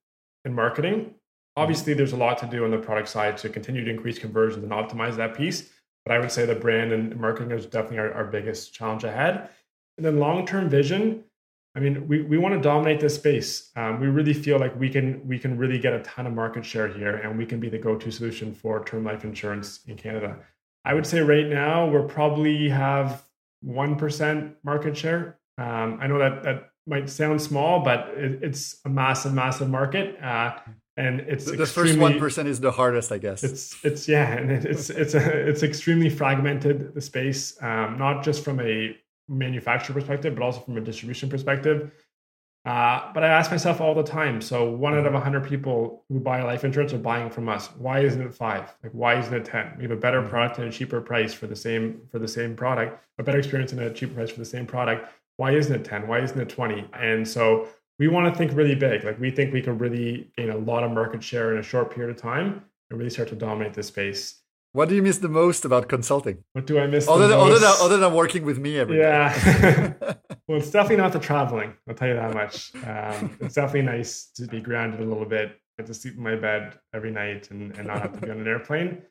and 0.45 0.54
marketing. 0.54 1.14
Obviously, 1.62 1.93
there's 1.93 2.12
a 2.12 2.17
lot 2.17 2.38
to 2.38 2.47
do 2.47 2.65
on 2.65 2.71
the 2.71 2.79
product 2.79 3.09
side 3.09 3.37
to 3.38 3.49
continue 3.49 3.85
to 3.85 3.91
increase 3.91 4.19
conversions 4.27 4.62
and 4.62 4.73
optimize 4.73 5.17
that 5.17 5.35
piece. 5.37 5.59
But 6.05 6.15
I 6.15 6.21
would 6.21 6.31
say 6.31 6.47
the 6.47 6.55
brand 6.55 6.93
and 6.93 7.05
marketing 7.17 7.50
is 7.50 7.67
definitely 7.67 7.99
our, 7.99 8.12
our 8.19 8.25
biggest 8.25 8.73
challenge 8.73 9.03
ahead. 9.03 9.35
And 9.97 10.07
then 10.07 10.21
long 10.21 10.47
term 10.47 10.69
vision, 10.69 11.25
I 11.75 11.81
mean, 11.81 12.07
we, 12.07 12.23
we 12.23 12.38
want 12.38 12.55
to 12.55 12.61
dominate 12.61 13.00
this 13.00 13.17
space. 13.17 13.71
Um, 13.75 14.00
we 14.00 14.07
really 14.07 14.33
feel 14.33 14.59
like 14.65 14.79
we 14.79 14.88
can 14.88 15.07
we 15.27 15.38
can 15.38 15.59
really 15.59 15.81
get 15.81 15.93
a 15.93 16.03
ton 16.03 16.27
of 16.29 16.33
market 16.33 16.65
share 16.65 16.88
here, 16.88 17.17
and 17.17 17.37
we 17.37 17.45
can 17.45 17.59
be 17.59 17.69
the 17.69 17.79
go 17.79 17.97
to 17.97 18.11
solution 18.11 18.55
for 18.55 18.85
term 18.85 19.03
life 19.05 19.25
insurance 19.25 19.81
in 19.88 19.97
Canada. 19.97 20.38
I 20.85 20.95
would 20.95 21.07
say 21.07 21.21
right 21.21 21.49
now 21.49 21.88
we're 21.91 22.09
probably 22.19 22.69
have 22.69 23.25
one 23.62 23.97
percent 23.97 24.55
market 24.62 24.97
share. 24.97 25.38
Um, 25.59 25.99
I 26.00 26.07
know 26.07 26.19
that 26.19 26.35
that 26.45 26.71
might 26.87 27.11
sound 27.11 27.43
small, 27.43 27.81
but 27.81 28.00
it, 28.17 28.43
it's 28.43 28.81
a 28.85 28.88
massive, 28.88 29.35
massive 29.35 29.69
market. 29.69 30.17
Uh, 30.23 30.57
and 30.99 31.21
it's 31.21 31.45
the, 31.45 31.52
the 31.52 31.67
first 31.67 31.97
one 31.97 32.19
percent 32.19 32.49
is 32.49 32.61
the 32.61 32.73
hardest, 32.73 33.12
I 33.12 33.19
guess. 33.19 33.45
It's 33.45 33.85
it's 33.85 34.09
yeah, 34.09 34.33
and 34.33 34.50
it's 34.50 34.90
it's 34.90 35.15
a, 35.15 35.49
it's 35.49 35.63
extremely 35.63 36.11
fragmented 36.11 36.93
the 36.93 37.00
space, 37.00 37.56
um, 37.63 37.97
not 37.99 38.25
just 38.25 38.45
from 38.45 38.61
a 38.61 38.97
manufacturer 39.28 39.95
perspective, 39.95 40.34
but 40.34 40.43
also 40.43 40.61
from 40.61 40.76
a 40.76 40.80
distribution 40.80 41.28
perspective. 41.28 41.93
Uh, 42.65 43.13
but 43.15 43.23
I 43.25 43.28
ask 43.28 43.50
myself 43.50 43.80
all 43.80 43.95
the 43.95 44.02
time. 44.02 44.41
So 44.41 44.69
one 44.69 44.95
out 44.99 45.06
of 45.06 45.15
a 45.15 45.21
hundred 45.21 45.49
people 45.49 46.04
who 46.08 46.19
buy 46.19 46.43
life 46.43 46.65
insurance 46.65 46.93
are 46.93 46.99
buying 46.99 47.30
from 47.30 47.49
us. 47.49 47.69
Why 47.78 48.00
isn't 48.00 48.21
it 48.21 48.34
five? 48.34 48.75
Like 48.82 48.93
why 48.93 49.19
isn't 49.21 49.32
it 49.32 49.45
ten? 49.45 49.75
We 49.78 49.84
have 49.84 49.93
a 49.93 49.97
better 49.97 50.21
mm-hmm. 50.21 50.30
product 50.30 50.58
and 50.58 50.69
a 50.69 50.73
cheaper 50.73 51.00
price 51.00 51.32
for 51.32 51.47
the 51.47 51.56
same 51.56 52.02
for 52.11 52.19
the 52.19 52.28
same 52.28 52.56
product, 52.56 53.02
a 53.19 53.23
better 53.23 53.39
experience 53.39 53.73
and 53.73 53.80
a 53.80 53.93
cheaper 53.93 54.15
price 54.15 54.30
for 54.30 54.41
the 54.41 54.45
same 54.45 54.67
product. 54.67 55.08
Why 55.37 55.52
isn't 55.52 55.75
it 55.75 55.84
ten? 55.84 56.08
Why 56.08 56.19
isn't 56.19 56.41
it 56.41 56.49
twenty? 56.49 56.84
And 56.93 57.26
so 57.26 57.69
we 57.99 58.08
want 58.08 58.32
to 58.32 58.39
think 58.39 58.56
really 58.56 58.75
big. 58.75 59.04
Like 59.04 59.19
we 59.19 59.30
think 59.30 59.52
we 59.52 59.63
can 59.63 59.78
really 59.78 60.30
gain 60.37 60.50
a 60.50 60.56
lot 60.56 60.84
of 60.84 60.93
market 60.93 61.23
share 61.23 61.52
in 61.52 61.58
a 61.58 61.63
short 61.63 61.95
period 61.95 62.15
of 62.15 62.21
time 62.21 62.63
and 62.91 62.99
really 62.99 63.11
start 63.11 63.28
to 63.30 63.37
dominate 63.37 63.75
this 63.75 63.89
space. 63.89 64.41
What 64.73 64.89
do 64.89 64.95
you 64.95 65.02
miss 65.02 65.19
the 65.19 65.28
most 65.28 65.65
about 65.65 65.89
consulting? 65.89 66.45
What 66.52 66.67
do 66.67 66.78
I 66.78 66.87
miss 66.87 67.08
other, 67.08 67.26
than, 67.26 67.39
other 67.39 67.58
than, 67.58 67.75
other 67.80 67.97
than 67.97 68.13
working 68.13 68.45
with 68.45 68.58
me 68.58 68.78
every 68.78 68.99
yeah. 68.99 69.95
well, 70.47 70.58
it's 70.58 70.71
definitely 70.71 70.99
not 70.99 71.13
the 71.13 71.19
traveling. 71.19 71.75
I'll 71.89 71.95
tell 71.95 72.08
you 72.08 72.15
that 72.15 72.34
much. 72.34 72.73
Um, 72.87 73.37
it's 73.41 73.54
definitely 73.54 73.82
nice 73.82 74.26
to 74.37 74.47
be 74.47 74.61
grounded 74.61 75.00
a 75.00 75.04
little 75.04 75.25
bit, 75.25 75.58
get 75.78 75.87
to 75.87 75.95
sleep 75.95 76.17
in 76.17 76.23
my 76.23 76.37
bed 76.37 76.78
every 76.93 77.11
night 77.11 77.50
and, 77.50 77.76
and 77.78 77.89
not 77.89 78.02
have 78.02 78.13
to 78.13 78.21
be 78.21 78.30
on 78.30 78.41
an 78.41 78.47
airplane. 78.47 79.02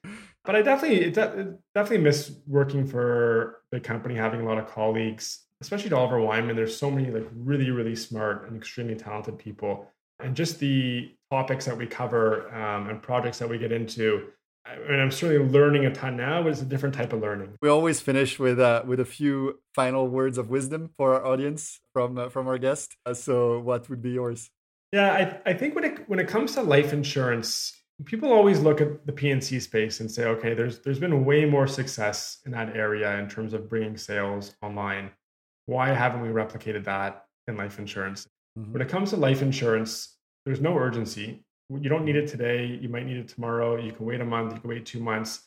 But 0.45 0.55
I 0.55 0.61
definitely, 0.61 1.05
it 1.05 1.15
de- 1.15 1.55
definitely 1.73 2.03
miss 2.03 2.31
working 2.45 2.85
for 2.85 3.61
the 3.71 3.79
company, 3.79 4.15
having 4.15 4.41
a 4.41 4.45
lot 4.45 4.59
of 4.59 4.67
colleagues 4.67 5.46
especially 5.61 5.89
to 5.89 5.97
Oliver 5.97 6.21
Wyman, 6.21 6.55
there's 6.55 6.75
so 6.75 6.91
many 6.91 7.09
like 7.11 7.27
really, 7.35 7.71
really 7.71 7.95
smart 7.95 8.47
and 8.47 8.57
extremely 8.57 8.95
talented 8.95 9.37
people. 9.37 9.87
And 10.19 10.35
just 10.35 10.59
the 10.59 11.11
topics 11.31 11.65
that 11.65 11.77
we 11.77 11.85
cover 11.85 12.53
um, 12.55 12.89
and 12.89 13.01
projects 13.01 13.39
that 13.39 13.49
we 13.49 13.57
get 13.57 13.71
into. 13.71 14.27
I 14.65 14.77
mean, 14.91 14.99
I'm 14.99 15.11
certainly 15.11 15.49
learning 15.49 15.85
a 15.85 15.93
ton 15.93 16.17
now, 16.17 16.43
but 16.43 16.49
it's 16.51 16.61
a 16.61 16.65
different 16.65 16.93
type 16.93 17.13
of 17.13 17.21
learning. 17.21 17.53
We 17.61 17.69
always 17.69 18.01
finish 18.01 18.37
with 18.37 18.59
uh, 18.59 18.83
with 18.85 18.99
a 18.99 19.05
few 19.05 19.59
final 19.73 20.07
words 20.07 20.37
of 20.37 20.49
wisdom 20.49 20.89
for 20.97 21.13
our 21.13 21.25
audience 21.25 21.79
from 21.93 22.17
uh, 22.17 22.29
from 22.29 22.47
our 22.47 22.57
guest. 22.57 22.97
Uh, 23.05 23.13
so, 23.13 23.59
what 23.59 23.89
would 23.89 24.01
be 24.01 24.09
yours? 24.09 24.49
Yeah, 24.91 25.39
I, 25.45 25.51
I 25.51 25.53
think 25.53 25.73
when 25.73 25.85
it 25.85 26.09
when 26.09 26.19
it 26.19 26.27
comes 26.27 26.53
to 26.55 26.63
life 26.63 26.91
insurance, 26.91 27.81
people 28.03 28.33
always 28.33 28.59
look 28.59 28.81
at 28.81 29.05
the 29.05 29.13
P&C 29.13 29.59
space 29.61 30.01
and 30.01 30.11
say, 30.11 30.25
okay, 30.25 30.53
there's 30.53 30.79
there's 30.79 30.99
been 30.99 31.23
way 31.23 31.45
more 31.45 31.67
success 31.67 32.39
in 32.45 32.51
that 32.51 32.75
area 32.75 33.17
in 33.19 33.29
terms 33.29 33.53
of 33.53 33.69
bringing 33.69 33.95
sales 33.95 34.55
online 34.61 35.11
why 35.67 35.89
haven't 35.89 36.21
we 36.21 36.29
replicated 36.29 36.83
that 36.85 37.25
in 37.47 37.55
life 37.55 37.77
insurance? 37.77 38.27
Mm-hmm. 38.57 38.73
When 38.73 38.81
it 38.81 38.89
comes 38.89 39.11
to 39.11 39.17
life 39.17 39.41
insurance, 39.41 40.15
there's 40.45 40.61
no 40.61 40.75
urgency. 40.75 41.43
You 41.69 41.89
don't 41.89 42.05
need 42.05 42.15
it 42.15 42.27
today. 42.27 42.65
You 42.81 42.89
might 42.89 43.05
need 43.05 43.17
it 43.17 43.27
tomorrow. 43.27 43.77
You 43.77 43.91
can 43.91 44.05
wait 44.05 44.21
a 44.21 44.25
month. 44.25 44.53
You 44.53 44.59
can 44.61 44.69
wait 44.69 44.85
two 44.85 44.99
months. 44.99 45.43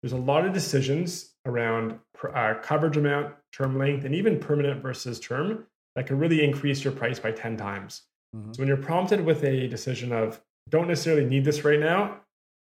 There's 0.00 0.12
a 0.12 0.16
lot 0.16 0.46
of 0.46 0.52
decisions 0.52 1.34
around 1.44 1.98
uh, 2.32 2.54
coverage 2.62 2.96
amount, 2.96 3.34
term 3.52 3.76
length, 3.76 4.04
and 4.04 4.14
even 4.14 4.38
permanent 4.38 4.80
versus 4.82 5.18
term 5.18 5.66
that 5.96 6.06
can 6.06 6.18
really 6.18 6.44
increase 6.44 6.84
your 6.84 6.92
price 6.92 7.18
by 7.18 7.32
10 7.32 7.56
times. 7.56 8.02
Mm-hmm. 8.34 8.52
So 8.52 8.60
when 8.60 8.68
you're 8.68 8.76
prompted 8.76 9.24
with 9.24 9.42
a 9.44 9.66
decision 9.66 10.12
of, 10.12 10.40
don't 10.68 10.88
necessarily 10.88 11.24
need 11.24 11.44
this 11.44 11.64
right 11.64 11.80
now, 11.80 12.20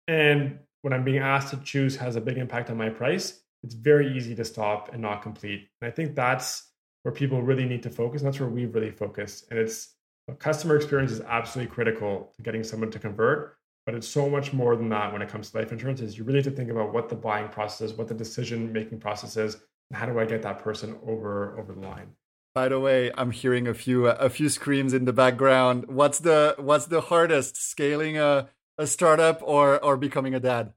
and 0.08 0.58
what 0.82 0.92
I'm 0.92 1.04
being 1.04 1.18
asked 1.18 1.50
to 1.50 1.56
choose 1.58 1.96
has 1.96 2.16
a 2.16 2.20
big 2.20 2.38
impact 2.38 2.70
on 2.70 2.76
my 2.76 2.90
price, 2.90 3.40
it's 3.62 3.74
very 3.74 4.16
easy 4.16 4.34
to 4.34 4.44
stop 4.44 4.92
and 4.92 5.00
not 5.02 5.22
complete. 5.22 5.68
And 5.80 5.90
I 5.90 5.94
think 5.94 6.14
that's 6.14 6.69
where 7.02 7.12
people 7.12 7.42
really 7.42 7.64
need 7.64 7.82
to 7.82 7.90
focus. 7.90 8.22
And 8.22 8.28
that's 8.28 8.40
where 8.40 8.48
we 8.48 8.66
really 8.66 8.90
focus. 8.90 9.44
And 9.50 9.58
it's 9.58 9.94
customer 10.38 10.76
experience 10.76 11.10
is 11.10 11.20
absolutely 11.22 11.72
critical 11.74 12.32
to 12.36 12.42
getting 12.42 12.62
someone 12.62 12.90
to 12.90 12.98
convert. 12.98 13.56
But 13.86 13.94
it's 13.94 14.08
so 14.08 14.28
much 14.28 14.52
more 14.52 14.76
than 14.76 14.88
that 14.90 15.12
when 15.12 15.22
it 15.22 15.28
comes 15.28 15.50
to 15.50 15.58
life 15.58 15.72
insurance. 15.72 16.00
Is 16.00 16.16
you 16.16 16.24
really 16.24 16.38
have 16.38 16.44
to 16.44 16.50
think 16.50 16.70
about 16.70 16.92
what 16.92 17.08
the 17.08 17.16
buying 17.16 17.48
process 17.48 17.90
is, 17.90 17.96
what 17.96 18.08
the 18.08 18.14
decision 18.14 18.72
making 18.72 19.00
process 19.00 19.36
is, 19.36 19.54
and 19.90 19.98
how 19.98 20.06
do 20.06 20.18
I 20.18 20.26
get 20.26 20.42
that 20.42 20.58
person 20.58 20.96
over 21.06 21.58
over 21.58 21.72
the 21.72 21.80
line. 21.80 22.12
By 22.54 22.68
the 22.68 22.78
way, 22.78 23.10
I'm 23.16 23.30
hearing 23.30 23.66
a 23.66 23.74
few 23.74 24.06
a 24.06 24.28
few 24.28 24.48
screams 24.48 24.92
in 24.92 25.06
the 25.06 25.12
background. 25.12 25.86
What's 25.88 26.18
the 26.18 26.54
what's 26.58 26.86
the 26.86 27.00
hardest 27.00 27.56
scaling 27.56 28.18
a 28.18 28.50
a 28.76 28.86
startup 28.86 29.40
or 29.42 29.82
or 29.82 29.96
becoming 29.96 30.34
a 30.34 30.40
dad? 30.40 30.74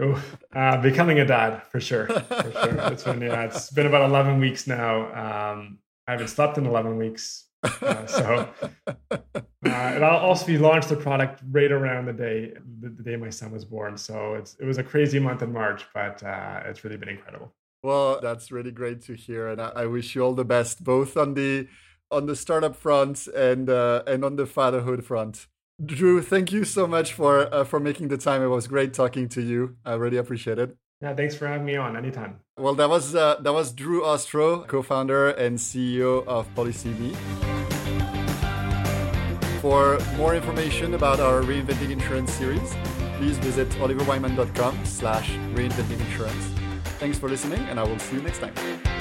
Oh, 0.00 0.22
uh, 0.54 0.80
becoming 0.80 1.20
a 1.20 1.24
dad 1.24 1.62
for 1.70 1.80
sure. 1.80 2.06
For 2.06 2.52
sure. 2.52 2.80
It's 2.92 3.04
been 3.04 3.20
yeah, 3.20 3.44
it's 3.44 3.70
been 3.70 3.86
about 3.86 4.08
eleven 4.08 4.40
weeks 4.40 4.66
now. 4.66 5.06
Um, 5.52 5.78
I 6.06 6.12
haven't 6.12 6.28
slept 6.28 6.58
in 6.58 6.66
eleven 6.66 6.96
weeks, 6.96 7.46
uh, 7.62 8.06
so 8.06 8.48
uh, 9.10 9.18
and 9.62 10.04
I'll 10.04 10.18
also 10.18 10.46
be 10.46 10.58
launched 10.58 10.88
the 10.88 10.96
product 10.96 11.42
right 11.50 11.70
around 11.70 12.06
the 12.06 12.12
day 12.12 12.54
the, 12.80 12.88
the, 12.88 13.02
day 13.02 13.16
my 13.16 13.30
son 13.30 13.50
was 13.50 13.64
born. 13.64 13.96
So 13.96 14.34
it's 14.34 14.56
it 14.60 14.64
was 14.64 14.78
a 14.78 14.84
crazy 14.84 15.18
month 15.18 15.42
in 15.42 15.52
March, 15.52 15.84
but 15.92 16.22
uh, 16.22 16.62
it's 16.66 16.84
really 16.84 16.96
been 16.96 17.10
incredible. 17.10 17.52
Well, 17.82 18.20
that's 18.20 18.50
really 18.50 18.72
great 18.72 19.02
to 19.02 19.14
hear, 19.14 19.48
and 19.48 19.60
I, 19.60 19.68
I 19.68 19.86
wish 19.86 20.14
you 20.14 20.22
all 20.22 20.34
the 20.34 20.44
best, 20.44 20.82
both 20.82 21.16
on 21.16 21.34
the 21.34 21.68
on 22.10 22.26
the 22.26 22.36
startup 22.36 22.74
front 22.74 23.26
and 23.28 23.68
uh, 23.68 24.02
and 24.06 24.24
on 24.24 24.36
the 24.36 24.46
fatherhood 24.46 25.04
front. 25.04 25.46
Drew, 25.84 26.20
thank 26.22 26.50
you 26.50 26.64
so 26.64 26.86
much 26.86 27.12
for 27.12 27.52
uh, 27.54 27.64
for 27.64 27.78
making 27.78 28.08
the 28.08 28.18
time. 28.18 28.42
It 28.42 28.48
was 28.48 28.66
great 28.66 28.92
talking 28.92 29.28
to 29.30 29.40
you. 29.40 29.76
I 29.84 29.94
really 29.94 30.16
appreciate 30.16 30.58
it. 30.58 30.76
Yeah, 31.00 31.14
thanks 31.14 31.36
for 31.36 31.46
having 31.46 31.64
me 31.64 31.76
on 31.76 31.96
anytime. 31.96 32.40
Well, 32.58 32.74
that 32.74 32.88
was 32.88 33.14
uh, 33.14 33.36
that 33.42 33.52
was 33.52 33.72
Drew 33.72 34.04
Ostro, 34.04 34.64
co-founder 34.66 35.30
and 35.30 35.56
CEO 35.56 36.26
of 36.26 36.52
PolicyMe. 36.56 37.14
For 39.60 39.98
more 40.16 40.34
information 40.34 40.94
about 40.94 41.20
our 41.20 41.42
Reinventing 41.42 41.90
Insurance 41.90 42.32
series, 42.32 42.74
please 43.16 43.38
visit 43.38 43.68
oliverwyman.com 43.70 44.84
slash 44.84 45.30
reinventing 45.54 46.00
insurance. 46.00 46.44
Thanks 46.98 47.18
for 47.18 47.28
listening, 47.28 47.60
and 47.68 47.78
I 47.78 47.84
will 47.84 47.98
see 47.98 48.16
you 48.16 48.22
next 48.22 48.38
time. 48.38 48.97